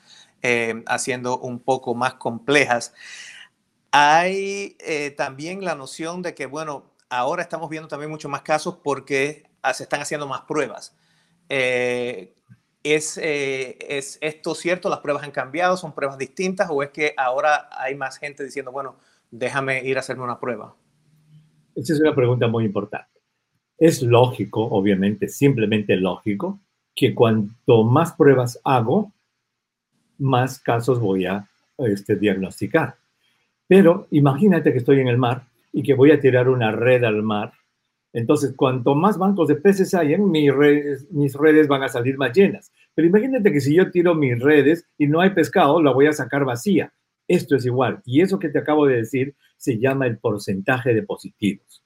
eh, 0.42 0.82
haciendo 0.86 1.38
un 1.38 1.60
poco 1.60 1.94
más 1.94 2.14
complejas. 2.14 2.94
Hay 3.90 4.76
eh, 4.80 5.10
también 5.10 5.64
la 5.64 5.74
noción 5.74 6.22
de 6.22 6.34
que, 6.34 6.46
bueno, 6.46 6.90
ahora 7.10 7.42
estamos 7.42 7.68
viendo 7.68 7.88
también 7.88 8.10
muchos 8.10 8.30
más 8.30 8.42
casos 8.42 8.78
porque 8.82 9.44
ah, 9.62 9.74
se 9.74 9.84
están 9.84 10.00
haciendo 10.00 10.26
más 10.26 10.42
pruebas. 10.42 10.96
Eh, 11.48 12.34
¿es, 12.82 13.18
¿Es 13.18 14.18
esto 14.20 14.54
cierto? 14.54 14.88
¿Las 14.88 15.00
pruebas 15.00 15.22
han 15.22 15.30
cambiado? 15.30 15.76
¿Son 15.76 15.94
pruebas 15.94 16.18
distintas? 16.18 16.68
¿O 16.70 16.82
es 16.82 16.90
que 16.90 17.14
ahora 17.16 17.68
hay 17.70 17.94
más 17.94 18.18
gente 18.18 18.42
diciendo, 18.42 18.72
bueno, 18.72 18.96
déjame 19.30 19.84
ir 19.84 19.98
a 19.98 20.00
hacerme 20.00 20.24
una 20.24 20.40
prueba? 20.40 20.74
Esa 21.74 21.92
es 21.92 22.00
una 22.00 22.14
pregunta 22.14 22.46
muy 22.46 22.64
importante 22.64 23.13
Es 23.78 24.02
lógico, 24.02 24.62
obviamente, 24.62 25.28
simplemente 25.28 25.96
lógico, 25.96 26.60
que 26.94 27.14
cuanto 27.14 27.84
más 27.84 28.12
pruebas 28.12 28.60
hago, 28.64 29.12
más 30.18 30.60
casos 30.60 31.00
voy 31.00 31.26
a 31.26 31.48
este, 31.78 32.16
diagnosticar. 32.16 32.96
Pero 33.66 34.06
imagínate 34.10 34.72
que 34.72 34.78
estoy 34.78 35.00
en 35.00 35.08
el 35.08 35.18
mar 35.18 35.46
y 35.72 35.82
que 35.82 35.94
voy 35.94 36.12
a 36.12 36.20
tirar 36.20 36.48
una 36.48 36.70
red 36.70 37.02
al 37.04 37.22
mar. 37.22 37.52
Entonces, 38.12 38.54
cuanto 38.56 38.94
más 38.94 39.18
bancos 39.18 39.48
de 39.48 39.56
peces 39.56 39.92
hay, 39.94 40.16
mis 40.18 40.54
redes, 40.54 41.10
mis 41.10 41.34
redes 41.34 41.66
van 41.66 41.82
a 41.82 41.88
salir 41.88 42.16
más 42.16 42.32
llenas. 42.32 42.72
Pero 42.94 43.08
imagínate 43.08 43.50
que 43.50 43.60
si 43.60 43.74
yo 43.74 43.90
tiro 43.90 44.14
mis 44.14 44.38
redes 44.38 44.86
y 44.96 45.08
no 45.08 45.20
hay 45.20 45.30
pescado, 45.30 45.82
la 45.82 45.92
voy 45.92 46.06
a 46.06 46.12
sacar 46.12 46.44
vacía. 46.44 46.92
Esto 47.26 47.56
es 47.56 47.66
igual. 47.66 48.00
Y 48.04 48.20
eso 48.20 48.38
que 48.38 48.50
te 48.50 48.58
acabo 48.58 48.86
de 48.86 48.96
decir 48.96 49.34
se 49.56 49.78
llama 49.78 50.06
el 50.06 50.18
porcentaje 50.18 50.94
de 50.94 51.02
positivos. 51.02 51.83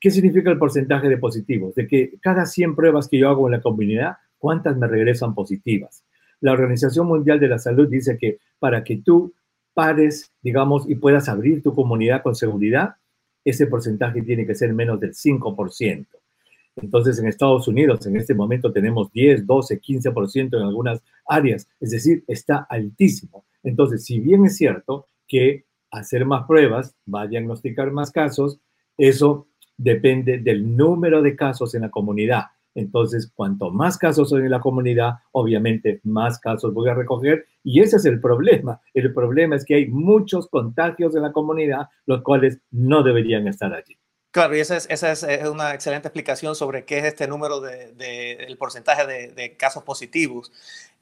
¿Qué 0.00 0.10
significa 0.10 0.50
el 0.50 0.58
porcentaje 0.58 1.08
de 1.08 1.18
positivos? 1.18 1.74
De 1.74 1.86
que 1.86 2.14
cada 2.20 2.46
100 2.46 2.74
pruebas 2.74 3.08
que 3.08 3.18
yo 3.18 3.28
hago 3.28 3.46
en 3.46 3.52
la 3.52 3.60
comunidad, 3.60 4.16
¿cuántas 4.38 4.76
me 4.76 4.86
regresan 4.86 5.34
positivas? 5.34 6.04
La 6.40 6.52
Organización 6.52 7.06
Mundial 7.06 7.38
de 7.38 7.48
la 7.48 7.58
Salud 7.58 7.86
dice 7.86 8.16
que 8.16 8.38
para 8.58 8.82
que 8.82 8.96
tú 8.96 9.34
pares, 9.74 10.32
digamos, 10.42 10.88
y 10.88 10.94
puedas 10.94 11.28
abrir 11.28 11.62
tu 11.62 11.74
comunidad 11.74 12.22
con 12.22 12.34
seguridad, 12.34 12.94
ese 13.44 13.66
porcentaje 13.66 14.22
tiene 14.22 14.46
que 14.46 14.54
ser 14.54 14.72
menos 14.72 14.98
del 15.00 15.14
5%. 15.14 16.06
Entonces, 16.76 17.18
en 17.18 17.26
Estados 17.26 17.68
Unidos, 17.68 18.06
en 18.06 18.16
este 18.16 18.34
momento 18.34 18.72
tenemos 18.72 19.12
10, 19.12 19.46
12, 19.46 19.80
15% 19.80 20.56
en 20.56 20.62
algunas 20.62 21.02
áreas, 21.26 21.68
es 21.78 21.90
decir, 21.90 22.24
está 22.26 22.66
altísimo. 22.70 23.44
Entonces, 23.62 24.04
si 24.04 24.18
bien 24.18 24.46
es 24.46 24.56
cierto 24.56 25.06
que 25.28 25.64
hacer 25.90 26.24
más 26.24 26.46
pruebas 26.46 26.94
va 27.12 27.22
a 27.22 27.26
diagnosticar 27.26 27.90
más 27.90 28.10
casos, 28.10 28.58
eso 28.96 29.46
depende 29.82 30.38
del 30.38 30.76
número 30.76 31.22
de 31.22 31.34
casos 31.34 31.74
en 31.74 31.82
la 31.82 31.90
comunidad. 31.90 32.44
Entonces, 32.74 33.32
cuanto 33.34 33.70
más 33.70 33.98
casos 33.98 34.32
hay 34.32 34.42
en 34.42 34.50
la 34.50 34.60
comunidad, 34.60 35.14
obviamente 35.32 36.00
más 36.04 36.38
casos 36.38 36.72
voy 36.72 36.88
a 36.88 36.94
recoger 36.94 37.46
y 37.64 37.80
ese 37.80 37.96
es 37.96 38.04
el 38.04 38.20
problema. 38.20 38.80
El 38.94 39.12
problema 39.12 39.56
es 39.56 39.64
que 39.64 39.74
hay 39.74 39.88
muchos 39.88 40.48
contagios 40.48 41.16
en 41.16 41.22
la 41.22 41.32
comunidad, 41.32 41.88
los 42.06 42.22
cuales 42.22 42.60
no 42.70 43.02
deberían 43.02 43.48
estar 43.48 43.72
allí. 43.72 43.96
Claro, 44.32 44.56
y 44.56 44.60
esa 44.60 44.76
es, 44.76 44.86
es, 44.88 45.44
una 45.48 45.74
excelente 45.74 46.06
explicación 46.06 46.54
sobre 46.54 46.84
qué 46.84 46.98
es 46.98 47.04
este 47.04 47.26
número 47.26 47.60
de, 47.60 48.34
el 48.46 48.56
porcentaje 48.56 49.04
de, 49.04 49.56
casos 49.56 49.82
positivos, 49.82 50.52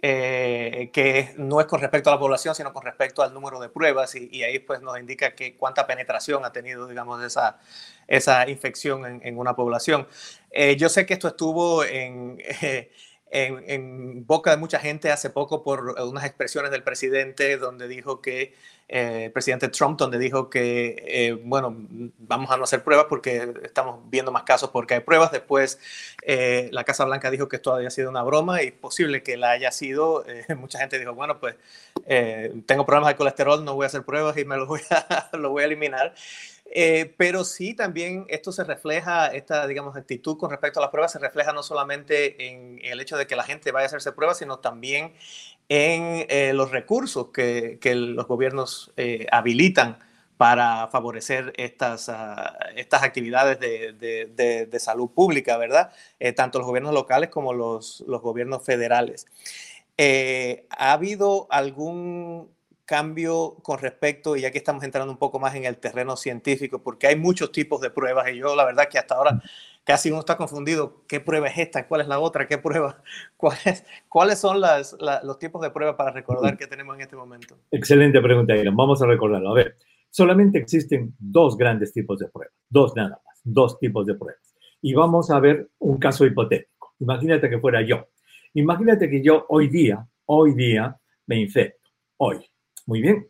eh, 0.00 0.88
que 0.94 1.34
no 1.36 1.60
es 1.60 1.66
con 1.66 1.78
respecto 1.80 2.08
a 2.08 2.14
la 2.14 2.18
población, 2.18 2.54
sino 2.54 2.72
con 2.72 2.84
respecto 2.84 3.22
al 3.22 3.34
número 3.34 3.60
de 3.60 3.68
pruebas, 3.68 4.14
y, 4.14 4.42
ahí 4.44 4.60
pues 4.60 4.80
nos 4.80 4.98
indica 4.98 5.34
que 5.34 5.56
cuánta 5.56 5.86
penetración 5.86 6.42
ha 6.46 6.52
tenido, 6.52 6.88
digamos, 6.88 7.22
esa, 7.22 7.58
esa 8.06 8.48
infección 8.48 9.20
en, 9.22 9.38
una 9.38 9.54
población. 9.54 10.08
Eh, 10.50 10.76
yo 10.76 10.88
sé 10.88 11.04
que 11.04 11.14
esto 11.14 11.28
estuvo 11.28 11.84
en... 11.84 12.38
en, 13.30 14.26
boca 14.26 14.50
de 14.50 14.56
mucha 14.56 14.78
gente 14.78 15.10
hace 15.10 15.30
poco 15.30 15.62
por 15.62 15.94
unas 16.00 16.24
expresiones 16.24 16.70
del 16.70 16.82
presidente 16.82 17.56
donde 17.56 17.88
dijo 17.88 18.20
que, 18.20 18.54
eh, 18.88 19.24
el 19.26 19.32
presidente 19.32 19.68
Trump, 19.68 19.98
donde 19.98 20.18
dijo 20.18 20.48
que, 20.48 20.96
eh, 21.06 21.32
bueno, 21.44 21.76
vamos 22.18 22.50
a 22.50 22.56
no 22.56 22.64
hacer 22.64 22.82
pruebas 22.82 23.06
porque 23.08 23.52
estamos 23.62 24.00
viendo 24.08 24.32
más 24.32 24.44
casos 24.44 24.70
porque 24.70 24.94
hay 24.94 25.00
pruebas. 25.00 25.30
Después 25.30 25.78
eh, 26.22 26.70
la 26.72 26.84
Casa 26.84 27.04
Blanca 27.04 27.30
dijo 27.30 27.48
que 27.48 27.56
esto 27.56 27.74
había 27.74 27.90
sido 27.90 28.08
una 28.08 28.22
broma 28.22 28.62
y 28.62 28.70
posible 28.70 29.22
que 29.22 29.36
la 29.36 29.50
haya 29.50 29.72
sido. 29.72 30.24
mucha 30.56 30.78
gente 30.78 30.98
dijo, 30.98 31.14
bueno, 31.14 31.38
pues 31.38 31.56
tengo 32.66 32.86
problemas 32.86 33.08
de 33.08 33.16
colesterol, 33.16 33.62
no 33.64 33.74
voy 33.74 33.84
a 33.84 33.88
hacer 33.88 34.04
pruebas 34.04 34.36
y 34.38 34.44
me 34.46 34.56
lo 34.56 34.66
voy 34.66 34.80
lo 35.32 35.50
voy 35.50 35.62
a 35.64 35.66
eliminar. 35.66 36.14
Eh, 36.70 37.14
pero 37.16 37.44
sí, 37.44 37.74
también 37.74 38.26
esto 38.28 38.52
se 38.52 38.62
refleja, 38.62 39.28
esta, 39.28 39.66
digamos, 39.66 39.96
actitud 39.96 40.36
con 40.36 40.50
respecto 40.50 40.80
a 40.80 40.82
las 40.82 40.90
pruebas 40.90 41.12
se 41.12 41.18
refleja 41.18 41.52
no 41.52 41.62
solamente 41.62 42.46
en 42.46 42.78
el 42.82 43.00
hecho 43.00 43.16
de 43.16 43.26
que 43.26 43.36
la 43.36 43.42
gente 43.42 43.72
vaya 43.72 43.84
a 43.84 43.86
hacerse 43.86 44.12
pruebas, 44.12 44.38
sino 44.38 44.58
también 44.58 45.14
en 45.70 46.26
eh, 46.28 46.52
los 46.54 46.70
recursos 46.70 47.28
que, 47.28 47.78
que 47.80 47.94
los 47.94 48.26
gobiernos 48.26 48.92
eh, 48.98 49.26
habilitan 49.32 49.98
para 50.36 50.88
favorecer 50.88 51.52
estas, 51.56 52.10
ah, 52.10 52.58
estas 52.76 53.02
actividades 53.02 53.58
de, 53.58 53.94
de, 53.94 54.66
de, 54.66 54.78
salud 54.78 55.10
pública, 55.10 55.56
¿verdad? 55.56 55.90
tanto 56.36 56.58
los 56.58 56.66
gobiernos 56.66 56.94
locales 56.94 57.28
como 57.28 57.52
los, 57.52 58.04
los 58.06 58.22
gobiernos 58.22 58.64
federales. 58.64 59.26
¿Ha 59.98 60.92
habido 60.92 61.48
algún 61.50 62.48
cambio 62.88 63.56
con 63.62 63.78
respecto, 63.78 64.34
y 64.34 64.46
aquí 64.46 64.56
estamos 64.56 64.82
entrando 64.82 65.12
un 65.12 65.18
poco 65.18 65.38
más 65.38 65.54
en 65.54 65.66
el 65.66 65.76
terreno 65.76 66.16
científico, 66.16 66.82
porque 66.82 67.06
hay 67.06 67.16
muchos 67.16 67.52
tipos 67.52 67.82
de 67.82 67.90
pruebas 67.90 68.30
y 68.30 68.38
yo 68.38 68.56
la 68.56 68.64
verdad 68.64 68.88
que 68.90 68.96
hasta 68.96 69.14
ahora 69.14 69.42
casi 69.84 70.10
uno 70.10 70.20
está 70.20 70.38
confundido, 70.38 71.04
¿qué 71.06 71.20
prueba 71.20 71.48
es 71.48 71.58
esta? 71.58 71.86
¿Cuál 71.86 72.00
es 72.00 72.08
la 72.08 72.18
otra? 72.18 72.48
¿Qué 72.48 72.56
prueba? 72.56 73.02
¿Cuáles, 73.36 73.84
cuáles 74.08 74.38
son 74.38 74.62
las, 74.62 74.96
los 75.22 75.38
tipos 75.38 75.60
de 75.60 75.70
pruebas 75.70 75.96
para 75.96 76.12
recordar 76.12 76.56
que 76.56 76.66
tenemos 76.66 76.96
en 76.96 77.02
este 77.02 77.14
momento? 77.14 77.58
Excelente 77.70 78.22
pregunta. 78.22 78.54
Vamos 78.72 79.02
a 79.02 79.06
recordarlo. 79.06 79.50
A 79.50 79.54
ver, 79.54 79.76
solamente 80.08 80.58
existen 80.58 81.14
dos 81.18 81.58
grandes 81.58 81.92
tipos 81.92 82.18
de 82.18 82.28
pruebas, 82.28 82.54
dos 82.70 82.96
nada 82.96 83.20
más, 83.22 83.40
dos 83.44 83.78
tipos 83.78 84.06
de 84.06 84.14
pruebas. 84.14 84.54
Y 84.80 84.94
vamos 84.94 85.30
a 85.30 85.38
ver 85.40 85.68
un 85.78 85.98
caso 85.98 86.24
hipotético. 86.24 86.94
Imagínate 87.00 87.50
que 87.50 87.58
fuera 87.58 87.82
yo. 87.82 88.08
Imagínate 88.54 89.10
que 89.10 89.22
yo 89.22 89.44
hoy 89.50 89.68
día, 89.68 90.08
hoy 90.24 90.54
día, 90.54 90.96
me 91.26 91.38
infecto. 91.38 91.90
Hoy, 92.16 92.48
muy 92.88 93.02
bien. 93.02 93.28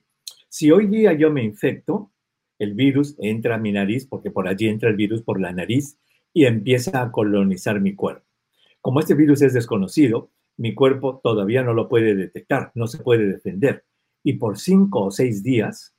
Si 0.48 0.70
hoy 0.70 0.86
día 0.86 1.12
yo 1.14 1.32
me 1.32 1.42
infecto, 1.42 2.12
el 2.60 2.74
virus 2.74 3.16
entra 3.18 3.56
a 3.56 3.58
mi 3.58 3.72
nariz, 3.72 4.06
porque 4.06 4.30
por 4.30 4.46
allí 4.46 4.68
entra 4.68 4.88
el 4.88 4.94
virus 4.94 5.22
por 5.22 5.40
la 5.40 5.50
nariz, 5.50 5.98
y 6.32 6.44
empieza 6.44 7.02
a 7.02 7.10
colonizar 7.10 7.80
mi 7.80 7.96
cuerpo. 7.96 8.24
Como 8.80 9.00
este 9.00 9.14
virus 9.14 9.42
es 9.42 9.54
desconocido, 9.54 10.30
mi 10.58 10.74
cuerpo 10.74 11.20
todavía 11.24 11.64
no 11.64 11.74
lo 11.74 11.88
puede 11.88 12.14
detectar, 12.14 12.70
no 12.76 12.86
se 12.86 12.98
puede 12.98 13.26
defender. 13.26 13.84
Y 14.22 14.34
por 14.34 14.58
cinco 14.58 15.06
o 15.06 15.10
seis 15.10 15.42
días, 15.42 15.92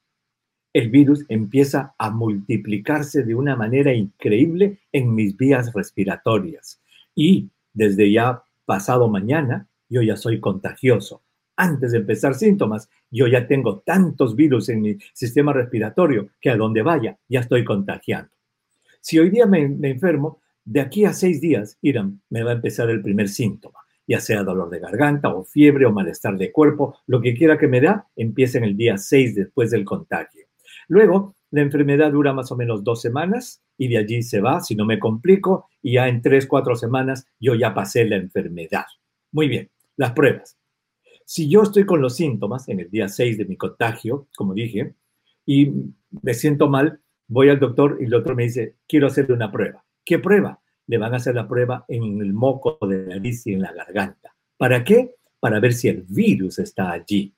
el 0.71 0.89
virus 0.89 1.25
empieza 1.27 1.93
a 1.97 2.11
multiplicarse 2.11 3.23
de 3.23 3.35
una 3.35 3.57
manera 3.57 3.93
increíble 3.93 4.79
en 4.93 5.13
mis 5.13 5.35
vías 5.35 5.73
respiratorias. 5.73 6.81
Y 7.13 7.49
desde 7.73 8.09
ya 8.09 8.41
pasado 8.63 9.09
mañana, 9.09 9.67
yo 9.89 10.01
ya 10.01 10.15
soy 10.15 10.39
contagioso 10.39 11.23
antes 11.59 11.91
de 11.91 11.97
empezar 11.97 12.35
síntomas, 12.35 12.89
yo 13.11 13.27
ya 13.27 13.45
tengo 13.45 13.79
tantos 13.79 14.33
virus 14.33 14.69
en 14.69 14.81
mi 14.81 14.97
sistema 15.13 15.51
respiratorio 15.51 16.29
que 16.39 16.49
a 16.49 16.55
donde 16.55 16.81
vaya 16.81 17.17
ya 17.27 17.41
estoy 17.41 17.65
contagiando. 17.65 18.31
Si 19.01 19.19
hoy 19.19 19.29
día 19.29 19.45
me, 19.45 19.61
enfermo, 19.61 20.39
de 20.63 20.79
aquí 20.79 21.03
a 21.03 21.11
seis 21.11 21.41
días, 21.41 21.77
Irán, 21.81 22.21
me 22.29 22.43
va 22.43 22.51
a 22.51 22.55
empezar 22.55 22.89
el 22.89 23.01
primer 23.01 23.27
síntoma, 23.27 23.79
ya 24.07 24.21
sea 24.21 24.43
dolor 24.43 24.69
de 24.69 24.79
garganta 24.79 25.33
o 25.33 25.43
fiebre 25.43 25.85
o 25.85 25.91
malestar 25.91 26.37
de 26.37 26.49
cuerpo, 26.51 26.97
lo 27.07 27.19
que 27.19 27.33
quiera 27.33 27.57
que 27.57 27.67
me 27.67 27.81
da, 27.81 28.07
empieza 28.15 28.57
en 28.57 28.63
el 28.63 28.77
día 28.77 28.97
seis 28.97 29.35
después 29.35 29.71
del 29.71 29.83
contagio. 29.83 30.45
Luego, 30.87 31.35
la 31.51 31.61
enfermedad 31.61 32.11
dura 32.11 32.31
más 32.31 32.53
o 32.53 32.55
menos 32.55 32.85
dos 32.85 33.01
semanas 33.01 33.61
y 33.77 33.89
de 33.89 33.97
allí 33.97 34.21
se 34.21 34.39
va, 34.39 34.61
si 34.61 34.75
no 34.75 34.85
me 34.85 34.97
complico, 34.97 35.67
y 35.81 35.93
ya 35.93 36.07
en 36.07 36.21
tres, 36.21 36.47
cuatro 36.47 36.75
semanas 36.75 37.27
yo 37.37 37.55
ya 37.55 37.73
pasé 37.73 38.05
la 38.05 38.15
enfermedad. 38.15 38.85
Muy 39.31 39.49
bien, 39.49 39.69
las 39.97 40.13
pruebas. 40.13 40.58
Si 41.31 41.47
yo 41.47 41.61
estoy 41.61 41.85
con 41.85 42.01
los 42.01 42.15
síntomas 42.15 42.67
en 42.69 42.79
el 42.79 42.89
día 42.89 43.07
6 43.07 43.37
de 43.37 43.45
mi 43.45 43.55
contagio, 43.55 44.27
como 44.35 44.55
dije, 44.55 44.95
y 45.45 45.71
me 46.23 46.33
siento 46.33 46.67
mal, 46.67 47.01
voy 47.27 47.49
al 47.49 47.59
doctor 47.59 47.97
y 48.01 48.05
el 48.05 48.09
doctor 48.09 48.35
me 48.35 48.45
dice, 48.45 48.77
quiero 48.87 49.05
hacerle 49.05 49.35
una 49.35 49.51
prueba. 49.51 49.85
¿Qué 50.03 50.17
prueba? 50.17 50.59
Le 50.87 50.97
van 50.97 51.13
a 51.13 51.17
hacer 51.17 51.35
la 51.35 51.47
prueba 51.47 51.85
en 51.87 52.19
el 52.19 52.33
moco 52.33 52.79
de 52.81 53.05
la 53.05 53.17
nariz 53.17 53.45
y 53.45 53.53
en 53.53 53.61
la 53.61 53.71
garganta. 53.73 54.35
¿Para 54.57 54.83
qué? 54.83 55.17
Para 55.39 55.59
ver 55.59 55.73
si 55.73 55.87
el 55.87 56.01
virus 56.01 56.57
está 56.57 56.93
allí. 56.93 57.31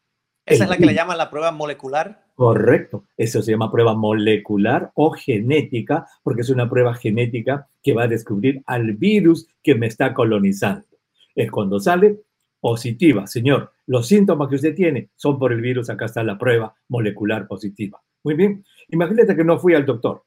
¿Esa 0.46 0.64
es 0.64 0.70
la 0.70 0.78
que 0.78 0.86
le 0.86 0.94
llaman 0.94 1.18
la 1.18 1.30
prueba 1.30 1.52
molecular? 1.52 2.28
Correcto, 2.36 3.08
eso 3.18 3.42
se 3.42 3.52
llama 3.52 3.74
prueba 3.74 3.94
molecular 3.94 4.94
o 4.96 5.12
genética, 5.12 6.08
porque 6.24 6.44
es 6.44 6.50
una 6.50 6.70
prueba 6.70 6.94
genética 6.94 7.68
que 7.84 7.92
va 7.92 8.04
a 8.04 8.08
descubrir 8.08 8.64
al 8.68 8.94
virus 8.94 9.50
que 9.62 9.76
me 9.76 9.88
está 9.88 10.14
colonizando. 10.14 10.88
Es 11.36 11.52
cuando 11.52 11.78
sale 11.78 12.22
positiva, 12.62 13.28
señor. 13.28 13.74
Los 13.88 14.08
síntomas 14.08 14.48
que 14.48 14.56
usted 14.56 14.76
tiene 14.76 15.10
son 15.16 15.38
por 15.38 15.52
el 15.52 15.60
virus, 15.60 15.90
acá 15.90 16.06
está 16.06 16.24
la 16.24 16.38
prueba 16.38 16.74
molecular 16.88 17.48
positiva. 17.48 18.02
Muy 18.24 18.36
bien, 18.36 18.64
imagínate 18.90 19.36
que 19.36 19.44
no 19.44 19.60
fui 19.60 19.74
al 19.74 19.86
doctor 19.86 20.24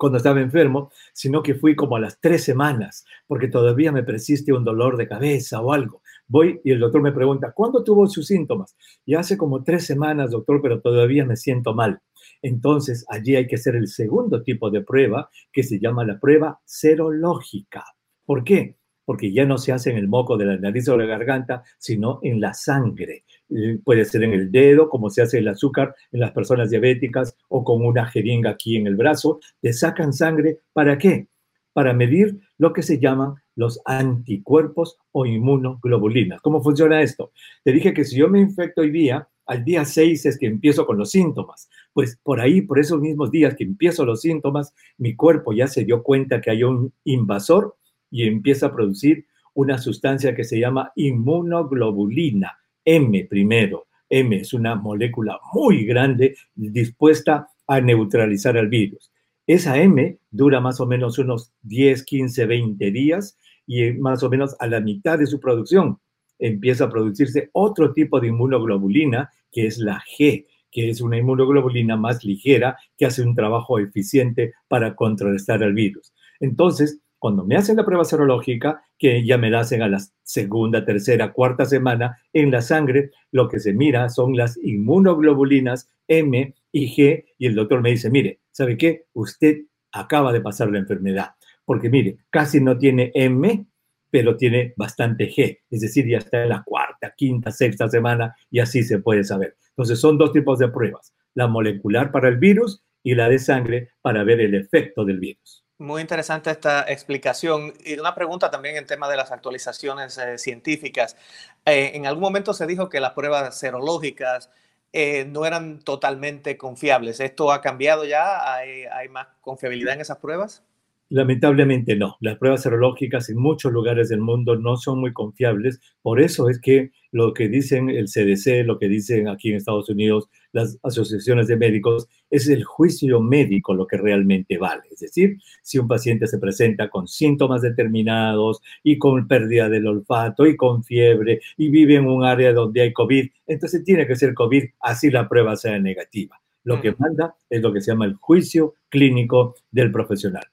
cuando 0.00 0.16
estaba 0.16 0.40
enfermo, 0.40 0.90
sino 1.12 1.42
que 1.42 1.54
fui 1.54 1.76
como 1.76 1.94
a 1.94 2.00
las 2.00 2.18
tres 2.20 2.42
semanas, 2.42 3.04
porque 3.26 3.48
todavía 3.48 3.92
me 3.92 4.02
persiste 4.02 4.50
un 4.50 4.64
dolor 4.64 4.96
de 4.96 5.06
cabeza 5.06 5.60
o 5.60 5.74
algo. 5.74 6.00
Voy 6.26 6.58
y 6.64 6.72
el 6.72 6.80
doctor 6.80 7.02
me 7.02 7.12
pregunta, 7.12 7.52
¿cuándo 7.52 7.84
tuvo 7.84 8.06
sus 8.06 8.26
síntomas? 8.26 8.74
Y 9.04 9.14
hace 9.14 9.36
como 9.36 9.62
tres 9.62 9.84
semanas, 9.84 10.30
doctor, 10.30 10.62
pero 10.62 10.80
todavía 10.80 11.26
me 11.26 11.36
siento 11.36 11.74
mal. 11.74 12.00
Entonces, 12.40 13.04
allí 13.10 13.36
hay 13.36 13.46
que 13.46 13.56
hacer 13.56 13.76
el 13.76 13.88
segundo 13.88 14.42
tipo 14.42 14.70
de 14.70 14.80
prueba, 14.80 15.28
que 15.52 15.62
se 15.62 15.78
llama 15.78 16.06
la 16.06 16.18
prueba 16.18 16.60
serológica. 16.64 17.84
¿Por 18.24 18.42
qué? 18.42 18.79
Porque 19.10 19.32
ya 19.32 19.44
no 19.44 19.58
se 19.58 19.72
hace 19.72 19.90
en 19.90 19.96
el 19.96 20.06
moco 20.06 20.36
de 20.36 20.44
la 20.44 20.56
nariz 20.56 20.88
o 20.88 20.96
la 20.96 21.04
garganta, 21.04 21.64
sino 21.78 22.20
en 22.22 22.40
la 22.40 22.54
sangre. 22.54 23.24
Eh, 23.48 23.76
puede 23.82 24.04
ser 24.04 24.22
en 24.22 24.34
el 24.34 24.52
dedo, 24.52 24.88
como 24.88 25.10
se 25.10 25.20
hace 25.20 25.38
el 25.38 25.48
azúcar 25.48 25.96
en 26.12 26.20
las 26.20 26.30
personas 26.30 26.70
diabéticas, 26.70 27.36
o 27.48 27.64
con 27.64 27.84
una 27.84 28.06
jeringa 28.06 28.50
aquí 28.50 28.76
en 28.76 28.86
el 28.86 28.94
brazo. 28.94 29.40
Le 29.62 29.72
sacan 29.72 30.12
sangre, 30.12 30.60
¿para 30.72 30.96
qué? 30.96 31.26
para 31.72 31.92
medir 31.92 32.38
lo 32.58 32.72
que 32.72 32.82
se 32.82 33.00
llaman 33.00 33.34
los 33.56 33.80
anticuerpos 33.84 34.96
o 35.10 35.26
inmunoglobulinas. 35.26 36.40
¿Cómo 36.40 36.62
funciona 36.62 37.02
esto? 37.02 37.32
Te 37.64 37.72
dije 37.72 37.92
que 37.92 38.04
si 38.04 38.16
yo 38.16 38.28
me 38.28 38.40
infecto 38.40 38.82
hoy 38.82 38.92
día, 38.92 39.28
al 39.46 39.64
día 39.64 39.84
6 39.84 40.26
es 40.26 40.38
que 40.38 40.46
empiezo 40.46 40.86
con 40.86 40.98
los 40.98 41.10
síntomas. 41.10 41.68
Pues 41.92 42.16
por 42.22 42.40
ahí, 42.40 42.62
por 42.62 42.78
esos 42.78 43.00
mismos 43.00 43.32
días 43.32 43.56
que 43.56 43.64
empiezo 43.64 44.04
los 44.04 44.20
síntomas, 44.20 44.72
mi 44.98 45.16
cuerpo 45.16 45.52
ya 45.52 45.66
se 45.66 45.84
dio 45.84 46.04
cuenta 46.04 46.40
que 46.40 46.52
hay 46.52 46.62
un 46.62 46.92
invasor 47.02 47.76
y 48.10 48.24
empieza 48.26 48.66
a 48.66 48.72
producir 48.72 49.26
una 49.54 49.78
sustancia 49.78 50.34
que 50.34 50.44
se 50.44 50.58
llama 50.58 50.92
inmunoglobulina, 50.96 52.58
M 52.84 53.26
primero. 53.28 53.86
M 54.08 54.36
es 54.36 54.52
una 54.52 54.74
molécula 54.74 55.38
muy 55.54 55.84
grande 55.84 56.36
dispuesta 56.54 57.48
a 57.66 57.80
neutralizar 57.80 58.56
al 58.56 58.68
virus. 58.68 59.12
Esa 59.46 59.78
M 59.78 60.18
dura 60.30 60.60
más 60.60 60.80
o 60.80 60.86
menos 60.86 61.18
unos 61.18 61.52
10, 61.62 62.04
15, 62.04 62.46
20 62.46 62.90
días 62.90 63.38
y 63.66 63.92
más 63.92 64.22
o 64.22 64.30
menos 64.30 64.56
a 64.58 64.66
la 64.66 64.80
mitad 64.80 65.18
de 65.18 65.26
su 65.26 65.38
producción 65.38 65.98
empieza 66.38 66.84
a 66.84 66.90
producirse 66.90 67.50
otro 67.52 67.92
tipo 67.92 68.18
de 68.18 68.28
inmunoglobulina 68.28 69.30
que 69.52 69.66
es 69.66 69.78
la 69.78 70.02
G, 70.16 70.46
que 70.70 70.90
es 70.90 71.00
una 71.00 71.18
inmunoglobulina 71.18 71.96
más 71.96 72.24
ligera 72.24 72.76
que 72.96 73.06
hace 73.06 73.22
un 73.22 73.34
trabajo 73.34 73.78
eficiente 73.78 74.54
para 74.68 74.94
contrarrestar 74.94 75.62
al 75.62 75.74
virus. 75.74 76.12
Entonces, 76.40 77.00
cuando 77.20 77.44
me 77.44 77.54
hacen 77.54 77.76
la 77.76 77.84
prueba 77.84 78.04
serológica, 78.04 78.82
que 78.98 79.24
ya 79.24 79.36
me 79.36 79.50
la 79.50 79.60
hacen 79.60 79.82
a 79.82 79.88
la 79.88 79.98
segunda, 80.22 80.86
tercera, 80.86 81.32
cuarta 81.32 81.66
semana, 81.66 82.16
en 82.32 82.50
la 82.50 82.62
sangre 82.62 83.10
lo 83.30 83.46
que 83.48 83.60
se 83.60 83.74
mira 83.74 84.08
son 84.08 84.36
las 84.36 84.56
inmunoglobulinas 84.56 85.90
M 86.08 86.54
y 86.72 86.86
G, 86.96 87.26
y 87.38 87.46
el 87.46 87.54
doctor 87.54 87.82
me 87.82 87.90
dice, 87.90 88.10
mire, 88.10 88.40
¿sabe 88.50 88.78
qué? 88.78 89.04
Usted 89.12 89.58
acaba 89.92 90.32
de 90.32 90.40
pasar 90.40 90.70
la 90.70 90.78
enfermedad, 90.78 91.32
porque 91.66 91.90
mire, 91.90 92.16
casi 92.30 92.58
no 92.58 92.78
tiene 92.78 93.12
M, 93.14 93.66
pero 94.10 94.36
tiene 94.38 94.72
bastante 94.76 95.28
G, 95.28 95.58
es 95.70 95.80
decir, 95.82 96.08
ya 96.08 96.18
está 96.18 96.42
en 96.42 96.48
la 96.48 96.62
cuarta, 96.64 97.12
quinta, 97.14 97.50
sexta 97.50 97.86
semana 97.88 98.34
y 98.50 98.60
así 98.60 98.82
se 98.82 98.98
puede 98.98 99.24
saber. 99.24 99.56
Entonces 99.68 100.00
son 100.00 100.16
dos 100.16 100.32
tipos 100.32 100.58
de 100.58 100.68
pruebas, 100.68 101.14
la 101.34 101.48
molecular 101.48 102.10
para 102.12 102.28
el 102.28 102.38
virus 102.38 102.82
y 103.02 103.14
la 103.14 103.28
de 103.28 103.38
sangre 103.38 103.90
para 104.00 104.24
ver 104.24 104.40
el 104.40 104.54
efecto 104.54 105.04
del 105.04 105.20
virus. 105.20 105.64
Muy 105.80 106.02
interesante 106.02 106.50
esta 106.50 106.82
explicación. 106.82 107.72
Y 107.82 107.98
una 107.98 108.14
pregunta 108.14 108.50
también 108.50 108.76
en 108.76 108.86
tema 108.86 109.08
de 109.08 109.16
las 109.16 109.32
actualizaciones 109.32 110.18
eh, 110.18 110.36
científicas. 110.36 111.16
Eh, 111.64 111.92
en 111.94 112.04
algún 112.06 112.20
momento 112.20 112.52
se 112.52 112.66
dijo 112.66 112.90
que 112.90 113.00
las 113.00 113.12
pruebas 113.14 113.58
serológicas 113.58 114.50
eh, 114.92 115.24
no 115.24 115.46
eran 115.46 115.80
totalmente 115.80 116.58
confiables. 116.58 117.18
¿Esto 117.20 117.50
ha 117.50 117.62
cambiado 117.62 118.04
ya? 118.04 118.54
¿Hay, 118.54 118.84
¿Hay, 118.92 119.08
más 119.08 119.28
confiabilidad 119.40 119.94
en 119.94 120.02
esas 120.02 120.18
pruebas? 120.18 120.62
Lamentablemente 121.12 121.96
no. 121.96 122.16
Las 122.20 122.38
pruebas 122.38 122.62
serológicas 122.62 123.28
en 123.30 123.36
muchos 123.36 123.72
lugares 123.72 124.08
del 124.08 124.20
mundo 124.20 124.54
no 124.54 124.76
son 124.76 125.00
muy 125.00 125.12
confiables. 125.12 125.80
Por 126.02 126.20
eso 126.20 126.48
es 126.48 126.60
que 126.60 126.92
lo 127.10 127.34
que 127.34 127.48
dicen 127.48 127.90
el 127.90 128.06
CDC, 128.06 128.64
lo 128.64 128.78
que 128.78 128.86
dicen 128.86 129.26
aquí 129.26 129.50
en 129.50 129.56
Estados 129.56 129.88
Unidos, 129.88 130.28
las 130.52 130.78
asociaciones 130.84 131.48
de 131.48 131.56
médicos, 131.56 132.06
es 132.30 132.48
el 132.48 132.62
juicio 132.62 133.20
médico 133.20 133.74
lo 133.74 133.88
que 133.88 133.96
realmente 133.96 134.56
vale. 134.56 134.82
Es 134.88 135.00
decir, 135.00 135.38
si 135.62 135.80
un 135.80 135.88
paciente 135.88 136.28
se 136.28 136.38
presenta 136.38 136.88
con 136.88 137.08
síntomas 137.08 137.62
determinados 137.62 138.60
y 138.84 138.96
con 138.96 139.26
pérdida 139.26 139.68
del 139.68 139.88
olfato 139.88 140.46
y 140.46 140.56
con 140.56 140.84
fiebre 140.84 141.40
y 141.56 141.70
vive 141.70 141.96
en 141.96 142.06
un 142.06 142.22
área 142.22 142.52
donde 142.52 142.82
hay 142.82 142.92
COVID, 142.92 143.28
entonces 143.48 143.82
tiene 143.82 144.06
que 144.06 144.14
ser 144.14 144.32
COVID, 144.32 144.62
así 144.78 145.10
la 145.10 145.28
prueba 145.28 145.56
sea 145.56 145.76
negativa. 145.80 146.40
Lo 146.62 146.80
que 146.80 146.94
manda 146.96 147.34
es 147.48 147.60
lo 147.62 147.72
que 147.72 147.80
se 147.80 147.90
llama 147.90 148.04
el 148.04 148.14
juicio 148.14 148.74
clínico 148.88 149.56
del 149.72 149.90
profesional. 149.90 150.44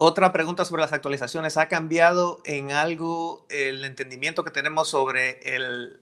Otra 0.00 0.32
pregunta 0.32 0.64
sobre 0.64 0.82
las 0.82 0.92
actualizaciones. 0.92 1.56
¿Ha 1.56 1.66
cambiado 1.66 2.40
en 2.44 2.70
algo 2.70 3.46
el 3.50 3.84
entendimiento 3.84 4.44
que 4.44 4.52
tenemos 4.52 4.88
sobre 4.88 5.40
el, 5.42 6.00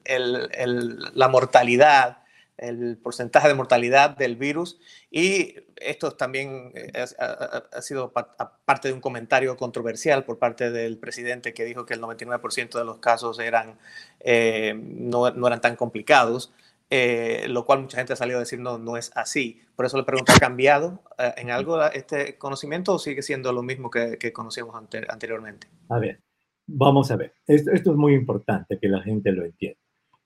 la 1.14 1.28
mortalidad 1.28 2.18
el 2.58 2.96
porcentaje 2.96 3.48
de 3.48 3.54
mortalidad 3.54 4.16
del 4.16 4.36
virus 4.36 4.78
y 5.10 5.56
esto 5.76 6.12
también 6.12 6.72
eh, 6.74 7.04
ha, 7.18 7.82
sido 7.82 8.12
parte 8.12 8.88
de 8.88 8.94
un 8.94 9.00
comentario 9.00 9.56
controversial 9.56 10.24
por 10.24 10.38
parte 10.38 10.70
del 10.70 10.96
presidente 10.96 11.52
que 11.52 11.64
dijo 11.64 11.84
que 11.84 11.94
el 11.94 12.00
99% 12.00 12.78
de 12.78 12.84
los 12.84 12.98
casos 12.98 13.38
eran, 13.38 13.78
eh, 14.20 14.74
no, 14.74 15.28
eran 15.28 15.60
tan 15.60 15.76
complicados, 15.76 16.52
eh, 16.90 17.46
lo 17.48 17.64
cual 17.64 17.82
mucha 17.82 17.98
gente 17.98 18.12
ha 18.12 18.16
salido 18.16 18.38
a 18.38 18.40
decir 18.40 18.60
no, 18.60 18.78
no 18.78 18.96
es 18.96 19.10
así. 19.14 19.60
Por 19.74 19.86
eso 19.86 19.96
le 19.96 20.04
pregunto, 20.04 20.32
¿ha 20.32 20.38
cambiado 20.38 21.02
en 21.18 21.50
algo 21.50 21.82
este 21.86 22.38
conocimiento 22.38 22.94
o 22.94 22.98
sigue 22.98 23.22
siendo 23.22 23.52
lo 23.52 23.62
mismo 23.62 23.90
que, 23.90 24.16
que 24.18 24.32
conocíamos 24.32 24.74
anteriormente? 24.74 25.68
A 25.88 25.98
ver, 25.98 26.20
vamos 26.66 27.10
a 27.10 27.16
ver, 27.16 27.34
esto, 27.46 27.72
esto 27.72 27.90
es 27.90 27.96
muy 27.96 28.14
importante 28.14 28.78
que 28.78 28.88
la 28.88 29.02
gente 29.02 29.32
lo 29.32 29.44
entienda. 29.44 29.78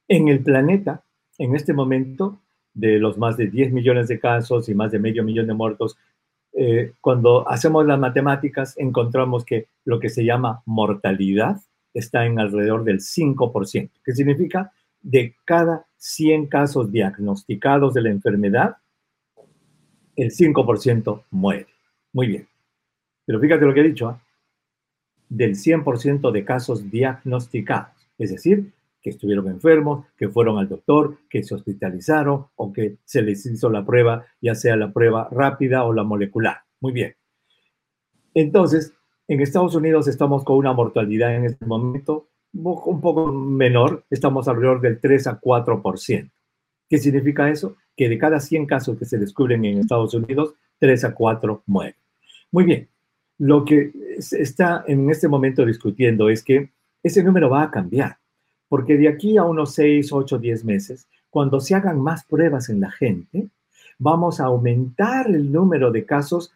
En 0.07 0.29
el 0.29 0.43
planeta 0.43 1.03
en 1.41 1.57
este 1.57 1.73
momento, 1.73 2.39
de 2.75 2.99
los 2.99 3.17
más 3.17 3.39
de 3.39 3.47
10 3.47 3.73
millones 3.73 4.09
de 4.09 4.21
casos 4.21 4.69
y 4.69 4.75
más 4.75 4.93
de 4.93 4.99
medio 4.99 5.25
millón 5.25 5.47
de 5.47 5.55
muertos, 5.55 5.97
eh, 6.53 6.93
cuando 7.01 7.49
hacemos 7.49 7.87
las 7.87 7.99
matemáticas 7.99 8.77
encontramos 8.77 9.47
que 9.47 9.67
lo 9.87 9.99
que 9.99 10.11
se 10.11 10.23
llama 10.23 10.63
mortalidad 10.67 11.59
está 11.95 12.27
en 12.27 12.39
alrededor 12.39 12.85
del 12.85 13.01
5%, 13.01 13.91
que 14.05 14.13
significa 14.13 14.71
de 15.03 15.35
cada 15.45 15.87
100 15.97 16.47
casos 16.47 16.91
diagnosticados 16.91 17.95
de 17.95 18.03
la 18.03 18.11
enfermedad, 18.11 18.77
el 20.17 20.31
5% 20.31 21.25
muere. 21.31 21.67
Muy 22.13 22.27
bien. 22.27 22.49
Pero 23.25 23.41
fíjate 23.41 23.65
lo 23.65 23.75
que 23.75 23.81
he 23.81 23.89
dicho, 23.89 24.09
¿ah? 24.09 24.21
del 25.29 25.55
100% 25.55 26.33
de 26.33 26.45
casos 26.45 26.91
diagnosticados, 26.91 27.95
es 28.19 28.31
decir, 28.31 28.73
que 29.01 29.11
estuvieron 29.11 29.49
enfermos, 29.49 30.07
que 30.17 30.29
fueron 30.29 30.59
al 30.59 30.69
doctor, 30.69 31.19
que 31.31 31.43
se 31.43 31.55
hospitalizaron 31.55 32.47
o 32.57 32.73
que 32.73 32.97
se 33.05 33.23
les 33.23 33.47
hizo 33.47 33.71
la 33.71 33.87
prueba, 33.87 34.27
ya 34.41 34.55
sea 34.55 34.77
la 34.77 34.93
prueba 34.93 35.29
rápida 35.31 35.85
o 35.85 35.93
la 35.93 36.03
molecular. 36.03 36.59
Muy 36.81 36.93
bien. 36.93 37.15
Entonces, 38.35 38.93
en 39.29 39.41
Estados 39.41 39.75
Unidos 39.75 40.09
estamos 40.09 40.45
con 40.45 40.57
una 40.57 40.73
mortalidad 40.73 41.35
en 41.35 41.45
este 41.45 41.65
momento 41.65 42.30
un 42.53 43.01
poco 43.01 43.33
menor, 43.33 44.05
estamos 44.11 44.49
alrededor 44.49 44.81
del 44.81 45.01
3 45.01 45.27
a 45.29 45.41
4%. 45.41 46.31
¿Qué 46.89 46.99
significa 46.99 47.49
eso? 47.49 47.77
Que 47.97 48.09
de 48.09 48.19
cada 48.19 48.41
100 48.41 48.67
casos 48.67 48.99
que 48.99 49.05
se 49.05 49.19
descubren 49.19 49.65
en 49.65 49.79
Estados 49.79 50.15
Unidos, 50.15 50.55
3 50.79 51.05
a 51.05 51.15
4 51.15 51.63
mueren. 51.67 51.95
Muy 52.51 52.65
bien. 52.65 52.89
Lo 53.39 53.65
que 53.65 53.93
se 54.19 54.43
está 54.43 54.85
en 54.87 55.09
este 55.09 55.29
momento 55.29 55.65
discutiendo 55.65 56.29
es 56.29 56.43
que 56.43 56.71
ese 57.03 57.23
número 57.23 57.49
va 57.49 57.63
a 57.63 57.71
cambiar 57.71 58.21
porque 58.71 58.97
de 58.97 59.09
aquí 59.09 59.37
a 59.37 59.43
unos 59.43 59.75
6, 59.75 60.13
8, 60.13 60.39
10 60.39 60.65
meses, 60.65 61.09
cuando 61.29 61.59
se 61.59 61.75
hagan 61.75 62.01
más 62.01 62.25
pruebas 62.25 62.69
en 62.69 62.81
la 62.81 62.91
gente, 62.93 63.49
vamos 63.99 64.39
a 64.39 64.45
aumentar 64.45 65.27
el 65.27 65.51
número 65.51 65.91
de 65.91 66.07
casos 66.07 66.55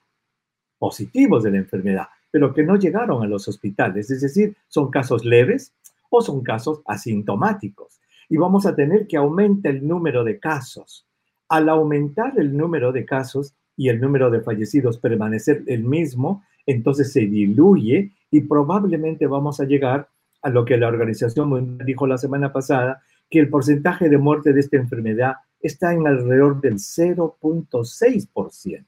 positivos 0.78 1.42
de 1.42 1.50
la 1.50 1.57
enfermedad, 1.57 2.07
pero 2.30 2.54
que 2.54 2.62
no 2.62 2.76
llegaron 2.76 3.24
a 3.24 3.26
los 3.26 3.48
hospitales, 3.48 4.12
es 4.12 4.20
decir, 4.20 4.57
son 4.68 4.92
casos 4.92 5.24
leves 5.24 5.72
o 6.16 6.22
son 6.22 6.42
casos 6.42 6.83
asintomáticos. 6.87 8.00
Y 8.29 8.37
vamos 8.37 8.66
a 8.66 8.74
tener 8.74 9.07
que 9.07 9.16
aumentar 9.16 9.74
el 9.74 9.87
número 9.87 10.24
de 10.24 10.38
casos. 10.38 11.07
Al 11.48 11.68
aumentar 11.68 12.38
el 12.38 12.57
número 12.57 12.92
de 12.92 13.05
casos 13.05 13.55
y 13.77 13.88
el 13.88 14.00
número 14.00 14.31
de 14.31 14.40
fallecidos 14.40 14.98
permanecer 14.98 15.62
el 15.66 15.85
mismo, 15.85 16.42
entonces 16.66 17.12
se 17.12 17.20
diluye 17.20 18.12
y 18.31 18.40
probablemente 18.42 19.27
vamos 19.27 19.61
a 19.61 19.64
llegar 19.64 20.09
a 20.42 20.50
lo 20.50 20.64
que 20.64 20.77
la 20.77 20.88
Organización 20.88 21.79
dijo 21.85 22.07
la 22.07 22.18
semana 22.18 22.53
pasada, 22.53 23.03
que 23.31 23.40
el 23.40 23.48
porcentaje 23.48 24.09
de 24.09 24.18
muerte 24.18 24.53
de 24.53 24.61
esta 24.61 24.77
enfermedad 24.77 25.35
está 25.61 25.92
en 25.92 26.07
alrededor 26.07 26.61
del 26.61 26.74
0.6%, 26.74 28.85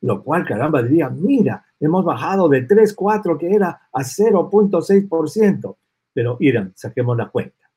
lo 0.00 0.24
cual, 0.24 0.46
caramba, 0.46 0.82
diría, 0.82 1.10
mira, 1.10 1.64
hemos 1.78 2.04
bajado 2.04 2.48
de 2.48 2.62
3, 2.62 2.94
4 2.94 3.38
que 3.38 3.54
era 3.54 3.82
a 3.92 4.00
0.6%. 4.00 5.76
Pero, 6.16 6.38
Irán, 6.40 6.72
saquemos 6.74 7.14
la 7.14 7.28
cuenta. 7.28 7.70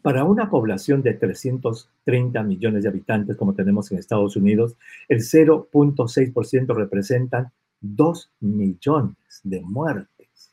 Para 0.00 0.22
una 0.22 0.48
población 0.48 1.02
de 1.02 1.14
330 1.14 2.40
millones 2.44 2.84
de 2.84 2.88
habitantes 2.88 3.36
como 3.36 3.54
tenemos 3.54 3.90
en 3.90 3.98
Estados 3.98 4.36
Unidos, 4.36 4.76
el 5.08 5.18
0.6% 5.18 6.76
representan 6.76 7.50
2 7.80 8.30
millones 8.38 9.40
de 9.42 9.62
muertes. 9.62 10.52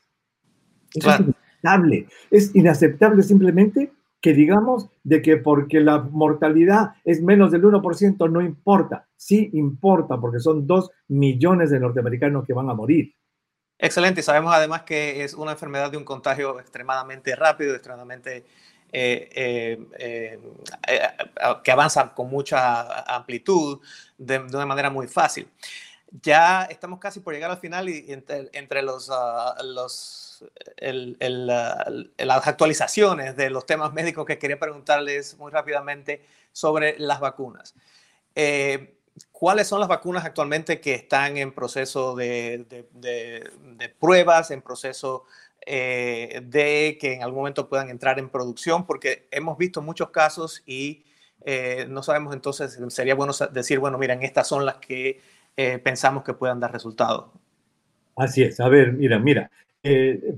Claro. 0.90 1.32
Es 2.32 2.52
inaceptable 2.52 3.22
simplemente 3.22 3.92
que 4.20 4.34
digamos 4.34 4.90
de 5.04 5.22
que 5.22 5.36
porque 5.36 5.78
la 5.78 6.00
mortalidad 6.00 6.94
es 7.04 7.22
menos 7.22 7.52
del 7.52 7.62
1% 7.62 8.28
no 8.28 8.40
importa. 8.40 9.06
Sí 9.16 9.50
importa 9.52 10.20
porque 10.20 10.40
son 10.40 10.66
dos 10.66 10.90
millones 11.06 11.70
de 11.70 11.78
norteamericanos 11.78 12.44
que 12.44 12.54
van 12.54 12.70
a 12.70 12.74
morir. 12.74 13.14
Excelente. 13.78 14.22
Sabemos 14.22 14.54
además 14.54 14.82
que 14.82 15.24
es 15.24 15.34
una 15.34 15.52
enfermedad 15.52 15.90
de 15.90 15.96
un 15.96 16.04
contagio 16.04 16.58
extremadamente 16.60 17.34
rápido, 17.34 17.74
extremadamente 17.74 18.44
eh, 18.96 19.28
eh, 19.34 20.38
eh, 20.86 21.08
que 21.64 21.72
avanza 21.72 22.14
con 22.14 22.30
mucha 22.30 23.02
amplitud 23.02 23.80
de, 24.16 24.38
una 24.38 24.66
manera 24.66 24.88
muy 24.88 25.08
fácil. 25.08 25.48
ya 26.22 26.64
estamos 26.70 27.00
casi 27.00 27.18
por 27.18 27.34
llegar 27.34 27.50
al 27.50 27.58
final 27.58 27.88
y 27.88 28.04
entre, 28.12 28.48
ah, 29.10 29.54
ah, 29.58 29.62
las 32.18 32.46
actualizaciones 32.46 33.36
de 33.36 33.50
los 33.50 33.66
temas 33.66 33.92
médicos 33.92 34.24
que 34.26 34.38
quería 34.38 34.60
preguntarles 34.60 35.36
muy 35.38 35.50
rápidamente 35.50 36.24
sobre 36.52 36.96
las 36.98 37.18
vacunas. 37.18 37.74
¿Cuáles 39.30 39.68
son 39.68 39.78
las 39.78 39.88
vacunas 39.88 40.24
actualmente 40.24 40.80
que 40.80 40.94
están 40.94 41.36
en 41.36 41.52
proceso 41.52 42.16
de, 42.16 42.66
pruebas, 44.00 44.50
en 44.50 44.60
proceso 44.60 45.24
eh, 45.64 46.42
de 46.44 46.98
que 47.00 47.14
en 47.14 47.22
algún 47.22 47.40
momento 47.40 47.68
puedan 47.68 47.90
entrar 47.90 48.18
en 48.18 48.28
producción? 48.28 48.86
Porque 48.86 49.28
hemos 49.30 49.56
visto 49.56 49.82
muchos 49.82 50.10
casos 50.10 50.62
y 50.66 51.04
eh, 51.44 51.86
no 51.88 52.02
sabemos 52.02 52.34
entonces, 52.34 52.78
sería 52.88 53.14
bueno 53.14 53.32
decir, 53.52 53.78
bueno, 53.78 53.98
miren, 53.98 54.22
estas 54.22 54.48
son 54.48 54.66
las 54.66 54.76
que 54.78 55.20
eh, 55.56 55.78
pensamos 55.78 56.24
que 56.24 56.34
puedan 56.34 56.58
dar 56.58 56.72
resultados. 56.72 57.26
Así 58.16 58.42
es. 58.42 58.58
A 58.58 58.68
ver, 58.68 58.92
mira, 58.94 59.18
mira, 59.20 59.50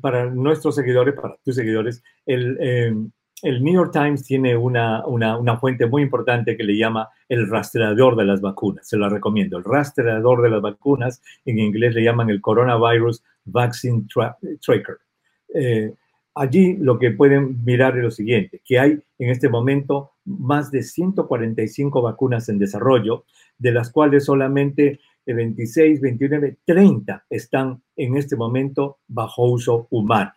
para 0.03 0.27
nuestros 0.27 0.75
seguidores, 0.75 1.15
para 1.15 1.37
tus 1.45 1.55
seguidores, 1.55 2.03
el, 2.27 3.11
el 3.43 3.63
New 3.63 3.75
York 3.75 3.93
Times 3.93 4.25
tiene 4.25 4.57
una, 4.57 5.07
una, 5.07 5.37
una, 5.37 5.59
fuente 5.59 5.87
muy 5.87 6.03
importante 6.03 6.57
que 6.57 6.65
le 6.65 6.77
llama 6.77 7.09
el 7.29 7.49
rastreador 7.49 8.17
de 8.17 8.25
las 8.25 8.41
vacunas. 8.41 8.89
Se 8.89 8.97
lo 8.97 9.09
recomiendo. 9.09 9.59
El 9.59 9.65
rastreador 9.65 10.43
de 10.43 10.51
las 10.51 10.63
vacunas, 10.63 11.23
en 11.45 11.59
inglés 11.59 11.95
le 11.95 12.03
llaman 12.03 12.31
el 12.31 12.41
Coronavirus 12.41 13.23
Vaccine 13.45 14.07
Tracker. 14.61 14.99
allí 16.35 16.77
lo 16.79 16.99
que 16.99 17.11
pueden 17.11 17.63
mirar 17.65 17.97
es 17.97 18.05
lo 18.05 18.11
siguiente, 18.11 18.61
que 18.65 18.79
hay 18.79 18.99
en 19.19 19.31
este 19.31 19.49
momento 19.49 20.13
más 20.25 20.71
de 20.71 20.83
145 20.83 22.03
vacunas 22.03 22.49
en 22.49 22.59
desarrollo, 22.59 23.25
de 23.59 23.73
las 23.73 23.91
cuales 23.91 24.25
solamente 24.25 25.01
26, 25.27 26.01
29, 26.01 26.59
30 26.65 27.25
están 27.31 27.83
en 27.97 28.17
este 28.17 28.37
momento 28.37 28.99
bajo 29.09 29.45
uso 29.45 29.89
humano. 29.91 30.33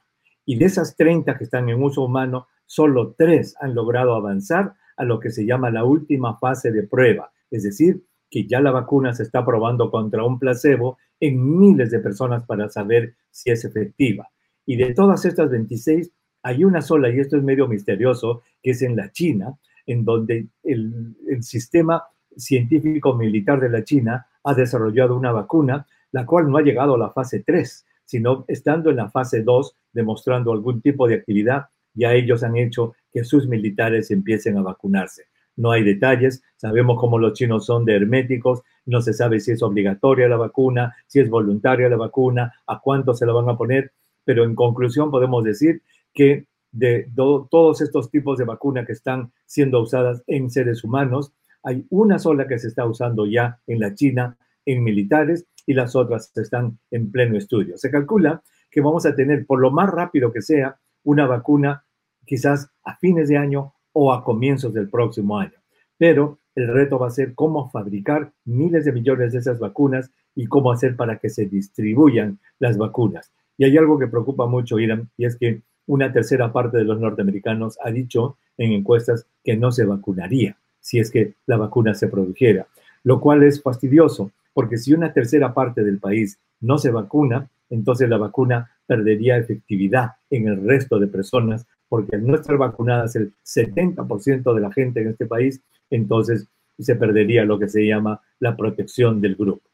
Y 0.46 0.58
de 0.58 0.66
esas 0.66 0.96
30 0.96 1.38
que 1.38 1.44
están 1.44 1.70
en 1.70 1.82
uso 1.82 2.04
humano, 2.04 2.48
solo 2.70 3.16
3 3.18 3.56
han 3.62 3.74
logrado 3.74 4.14
avanzar 4.14 4.76
a 4.96 5.04
lo 5.04 5.20
que 5.20 5.32
se 5.32 5.44
llama 5.44 5.72
la 5.72 5.86
última 5.86 6.38
fase 6.38 6.72
de 6.72 6.84
prueba, 6.84 7.32
es 7.50 7.64
decir, 7.64 8.04
que 8.30 8.46
ya 8.46 8.62
la 8.62 8.70
vacuna 8.70 9.12
se 9.16 9.24
está 9.24 9.44
probando 9.44 9.90
contra 9.90 10.24
un 10.24 10.38
placebo 10.38 11.00
en 11.20 11.60
miles 11.60 11.90
de 11.90 11.98
personas 11.98 12.46
para 12.46 12.70
saber 12.70 13.16
si 13.32 13.50
es 13.50 13.66
efectiva. 13.66 14.30
Y 14.68 14.76
de 14.76 14.94
todas 14.94 15.26
estas 15.26 15.50
26, 15.50 16.12
hay 16.44 16.64
una 16.64 16.84
sola, 16.84 17.10
y 17.10 17.20
esto 17.20 17.38
es 17.38 17.44
medio 17.44 17.68
misterioso, 17.68 18.44
que 18.62 18.72
es 18.72 18.84
en 18.84 18.96
la 18.96 19.12
China, 19.12 19.58
en 19.88 20.06
donde 20.06 20.50
el, 20.62 21.16
el 21.28 21.42
sistema 21.42 22.04
científico 22.38 23.16
militar 23.16 23.60
de 23.60 23.70
la 23.70 23.84
China 23.84 24.28
ha 24.44 24.54
desarrollado 24.54 25.18
una 25.18 25.32
vacuna, 25.32 25.88
la 26.12 26.24
cual 26.28 26.52
no 26.52 26.58
ha 26.58 26.62
llegado 26.62 26.94
a 26.94 27.00
la 27.00 27.10
fase 27.10 27.42
3, 27.44 27.86
sino 28.06 28.46
estando 28.48 28.92
en 28.92 28.98
la 28.98 29.10
fase 29.10 29.42
2, 29.42 29.76
demostrando 29.92 30.52
algún 30.52 30.82
tipo 30.82 31.08
de 31.08 31.16
actividad, 31.16 31.66
ya 32.00 32.14
ellos 32.14 32.44
han 32.44 32.58
hecho 32.58 32.94
que 33.12 33.24
sus 33.24 33.48
militares 33.48 34.10
empiecen 34.12 34.58
a 34.58 34.62
vacunarse. 34.62 35.26
No 35.56 35.72
hay 35.72 35.84
detalles, 35.84 36.42
sabemos 36.56 36.98
cómo 37.00 37.20
los 37.20 37.34
chinos 37.34 37.66
son 37.66 37.84
de 37.84 37.96
herméticos, 37.96 38.62
no 38.86 39.02
se 39.02 39.14
sabe 39.14 39.42
si 39.42 39.52
es 39.52 39.62
obligatoria 39.62 40.30
la 40.30 40.38
vacuna, 40.38 40.96
si 41.06 41.20
es 41.20 41.30
voluntaria 41.30 41.90
la 41.90 41.98
vacuna, 41.98 42.54
a 42.66 42.80
cuánto 42.80 43.14
se 43.14 43.26
la 43.26 43.34
van 43.34 43.50
a 43.50 43.58
poner, 43.58 43.92
pero 44.24 44.46
en 44.46 44.56
conclusión 44.56 45.12
podemos 45.12 45.44
decir 45.44 45.82
que 46.14 46.46
de 46.72 47.12
todos 47.16 47.82
estos 47.82 48.10
tipos 48.10 48.38
de 48.38 48.46
vacuna 48.46 48.86
que 48.86 48.94
están 48.94 49.32
siendo 49.46 49.82
usadas 49.82 50.24
en 50.28 50.50
seres 50.50 50.84
humanos, 50.84 51.34
hay 51.64 51.86
una 51.90 52.20
sola 52.20 52.48
que 52.48 52.60
se 52.60 52.68
está 52.68 52.86
usando 52.86 53.26
ya 53.26 53.60
en 53.68 53.80
la 53.80 53.94
China 53.94 54.38
en 54.66 54.84
militares 54.84 55.46
y 55.66 55.74
las 55.74 55.96
otras 55.96 56.32
están 56.38 56.80
en 56.92 57.12
pleno 57.12 57.38
estudio. 57.38 57.78
Se 57.78 57.92
calcula 57.92 58.44
que 58.72 58.82
vamos 58.82 59.06
a 59.06 59.16
tener, 59.16 59.46
por 59.46 59.60
lo 59.60 59.72
más 59.72 59.90
rápido 59.90 60.32
que 60.32 60.42
sea, 60.42 60.80
una 61.04 61.26
vacuna 61.26 61.84
quizás 62.30 62.70
a 62.84 62.96
fines 62.98 63.28
de 63.28 63.38
año 63.38 63.74
o 63.92 64.14
a 64.14 64.24
comienzos 64.24 64.72
del 64.72 64.88
próximo 64.88 65.40
año. 65.40 65.58
Pero 65.98 66.38
el 66.54 66.68
reto 66.68 67.00
va 67.00 67.08
a 67.08 67.12
ser 67.12 67.34
cómo 67.34 67.72
fabricar 67.72 68.32
miles 68.46 68.86
de 68.86 68.92
millones 68.92 69.34
de 69.34 69.40
esas 69.40 69.58
vacunas 69.58 70.12
y 70.36 70.46
cómo 70.46 70.72
hacer 70.72 70.96
para 70.96 71.18
que 71.18 71.30
se 71.30 71.48
distribuyan 71.48 72.38
las 72.60 72.78
vacunas. 72.78 73.32
Y 73.58 73.66
hay 73.66 73.76
algo 73.78 73.98
que 73.98 74.06
preocupa 74.06 74.46
mucho, 74.46 74.78
Irán, 74.78 75.10
y 75.18 75.26
es 75.26 75.38
que 75.38 75.64
una 75.88 76.14
tercera 76.14 76.54
parte 76.54 76.78
de 76.78 76.84
los 76.84 77.00
norteamericanos 77.00 77.80
ha 77.84 77.90
dicho 77.90 78.38
en 78.60 78.74
encuestas 78.74 79.26
que 79.44 79.58
no 79.58 79.72
se 79.72 79.86
vacunaría 79.86 80.56
si 80.80 81.00
es 81.00 81.10
que 81.10 81.34
la 81.48 81.58
vacuna 81.58 81.96
se 81.96 82.08
produjera, 82.10 82.68
lo 83.04 83.20
cual 83.20 83.42
es 83.42 83.62
fastidioso, 83.62 84.32
porque 84.54 84.78
si 84.78 84.94
una 84.94 85.12
tercera 85.14 85.54
parte 85.54 85.84
del 85.84 85.98
país 85.98 86.38
no 86.62 86.78
se 86.78 86.92
vacuna, 86.92 87.50
entonces 87.72 88.08
la 88.08 88.18
vacuna 88.18 88.70
perdería 88.86 89.38
efectividad 89.38 90.12
en 90.30 90.48
el 90.48 90.64
resto 90.64 91.00
de 91.00 91.08
personas, 91.08 91.66
porque 91.90 92.16
al 92.16 92.26
no 92.26 92.36
estar 92.36 92.56
vacunadas 92.58 93.16
el 93.16 93.34
70% 93.44 94.54
de 94.54 94.62
la 94.62 94.72
gente 94.72 95.02
en 95.02 95.10
este 95.10 95.26
país, 95.26 95.62
entonces 95.90 96.48
se 96.78 96.96
perdería 96.96 97.44
lo 97.44 97.60
que 97.60 97.68
se 97.68 97.86
llama 97.86 98.22
la 98.40 98.56
protección 98.56 99.20
del 99.20 99.36
grupo. 99.36 99.68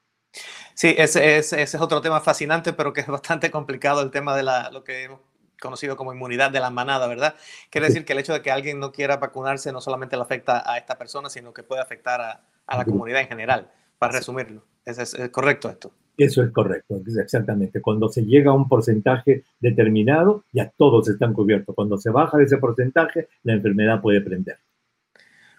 Sí, 0.73 0.95
ese, 0.97 1.37
es 1.37 1.75
otro 1.75 2.01
tema 2.01 2.19
fascinante, 2.19 2.73
pero 2.73 2.91
que 2.93 3.01
es 3.01 3.07
bastante 3.07 3.51
complicado 3.51 4.01
el 4.01 4.11
tema 4.11 4.35
de 4.35 4.43
la, 4.43 4.71
lo 4.71 4.83
que 4.83 5.03
hemos 5.03 5.19
conocido 5.59 5.95
como 5.95 6.13
inmunidad 6.13 6.51
de 6.51 6.59
la 6.59 6.69
manada, 6.69 7.07
¿verdad? 7.07 7.35
Quiere 7.69 7.87
decir 7.87 8.05
que 8.05 8.13
el 8.13 8.19
hecho 8.19 8.33
de 8.33 8.41
que 8.41 8.51
alguien 8.51 8.79
no 8.79 8.91
quiera 8.91 9.17
vacunarse 9.17 9.71
no 9.71 9.79
solamente 9.79 10.15
le 10.15 10.23
afecta 10.23 10.69
a 10.69 10.77
esta 10.77 10.97
persona, 10.97 11.29
sino 11.29 11.53
que 11.53 11.63
puede 11.63 11.81
afectar 11.81 12.19
a, 12.21 12.41
a 12.67 12.77
la 12.77 12.85
comunidad 12.85 13.21
en 13.21 13.27
general, 13.27 13.71
para 13.97 14.13
resumirlo. 14.13 14.63
¿Es, 14.85 14.97
¿Es, 14.97 15.29
correcto 15.29 15.69
esto? 15.69 15.91
Eso 16.17 16.43
es 16.43 16.51
correcto, 16.51 17.01
exactamente. 17.05 17.81
Cuando 17.81 18.07
se 18.07 18.23
llega 18.23 18.51
a 18.51 18.53
un 18.53 18.69
porcentaje 18.69 19.43
determinado, 19.59 20.43
ya 20.53 20.71
todos 20.77 21.09
están 21.09 21.33
cubiertos. 21.33 21.75
Cuando 21.75 21.97
se 21.97 22.09
baja 22.09 22.37
de 22.37 22.45
ese 22.45 22.57
porcentaje, 22.57 23.27
la 23.43 23.53
enfermedad 23.53 24.01
puede 24.01 24.21
prender. 24.21 24.57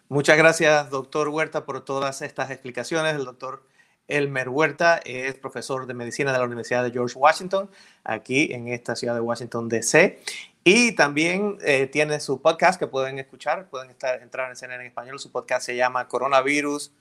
Muchas 0.09 0.39
gracias, 0.39 0.89
doctor 0.89 1.29
Huerta, 1.29 1.67
por 1.67 1.85
todas 1.85 2.23
estas 2.23 2.51
explicaciones. 2.51 3.17
El 3.17 3.25
doctor 3.25 3.65
Elmer 4.09 4.49
Huerta 4.49 5.01
es 5.05 5.35
profesor 5.35 5.87
de 5.87 5.95
medicina 5.95 6.33
de 6.33 6.39
la 6.39 6.45
Universidad 6.45 6.85
de 6.85 6.93
George 6.93 7.19
Washington, 7.19 7.69
aquí 8.05 8.53
en 8.53 8.69
esta 8.69 8.95
ciudad 8.95 9.15
de 9.15 9.21
Washington, 9.21 9.69
D.C. 9.69 10.21
Y 10.63 10.93
también 10.93 11.59
eh, 11.63 11.87
tiene 11.87 12.21
su 12.21 12.41
podcast 12.41 12.79
que 12.79 12.87
pueden 12.87 13.19
escuchar, 13.19 13.69
pueden 13.69 13.91
estar, 13.91 14.23
entrar 14.23 14.51
en 14.51 14.57
CNN 14.57 14.83
en 14.83 14.89
español. 14.89 15.19
Su 15.19 15.31
podcast 15.31 15.67
se 15.67 15.77
llama 15.77 16.09
Coronavirus, 16.09 16.93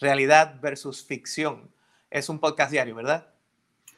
Realidad 0.00 0.60
versus 0.60 1.04
Ficción. 1.04 1.70
Es 2.10 2.28
un 2.28 2.38
podcast 2.38 2.70
diario, 2.70 2.94
¿verdad? 2.94 3.26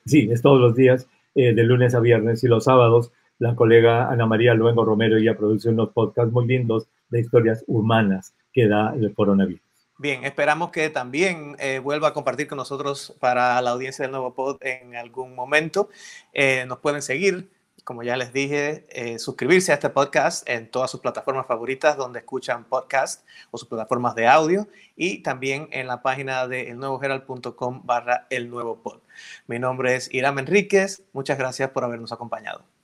Sí, 0.06 0.28
es 0.30 0.42
todos 0.42 0.60
los 0.60 0.74
días, 0.74 1.06
eh, 1.34 1.54
de 1.54 1.62
lunes 1.64 1.94
a 1.94 2.00
viernes 2.00 2.42
y 2.44 2.48
los 2.48 2.64
sábados. 2.64 3.12
La 3.38 3.54
colega 3.54 4.10
Ana 4.10 4.26
María 4.26 4.54
Luengo 4.54 4.84
Romero 4.84 5.18
ya 5.18 5.36
produce 5.36 5.68
unos 5.68 5.90
podcasts 5.90 6.32
muy 6.32 6.46
lindos 6.46 6.88
de 7.10 7.20
historias 7.20 7.64
humanas 7.66 8.34
que 8.52 8.66
da 8.66 8.94
el 8.94 9.12
coronavirus. 9.14 9.62
Bien, 10.00 10.24
esperamos 10.24 10.70
que 10.70 10.90
también 10.90 11.56
eh, 11.58 11.80
vuelva 11.80 12.08
a 12.08 12.12
compartir 12.12 12.46
con 12.46 12.56
nosotros 12.56 13.16
para 13.18 13.60
la 13.60 13.70
audiencia 13.70 14.04
del 14.04 14.12
nuevo 14.12 14.32
pod 14.32 14.58
en 14.60 14.94
algún 14.94 15.34
momento. 15.34 15.88
Eh, 16.32 16.64
nos 16.68 16.78
pueden 16.78 17.02
seguir, 17.02 17.50
como 17.88 18.02
ya 18.02 18.18
les 18.18 18.34
dije, 18.34 18.84
eh, 18.90 19.18
suscribirse 19.18 19.72
a 19.72 19.76
este 19.76 19.88
podcast 19.88 20.46
en 20.46 20.70
todas 20.70 20.90
sus 20.90 21.00
plataformas 21.00 21.46
favoritas 21.46 21.96
donde 21.96 22.18
escuchan 22.18 22.64
podcast 22.64 23.26
o 23.50 23.56
sus 23.56 23.66
plataformas 23.66 24.14
de 24.14 24.26
audio 24.26 24.68
y 24.94 25.22
también 25.22 25.70
en 25.72 25.86
la 25.86 26.02
página 26.02 26.46
de 26.46 26.68
elnuevoherald.com 26.68 27.86
barra 27.86 28.26
el 28.28 28.50
nuevo 28.50 28.82
pod. 28.82 29.00
Mi 29.46 29.58
nombre 29.58 29.94
es 29.94 30.12
Iram 30.12 30.38
Enríquez. 30.38 31.02
Muchas 31.14 31.38
gracias 31.38 31.70
por 31.70 31.82
habernos 31.82 32.12
acompañado. 32.12 32.77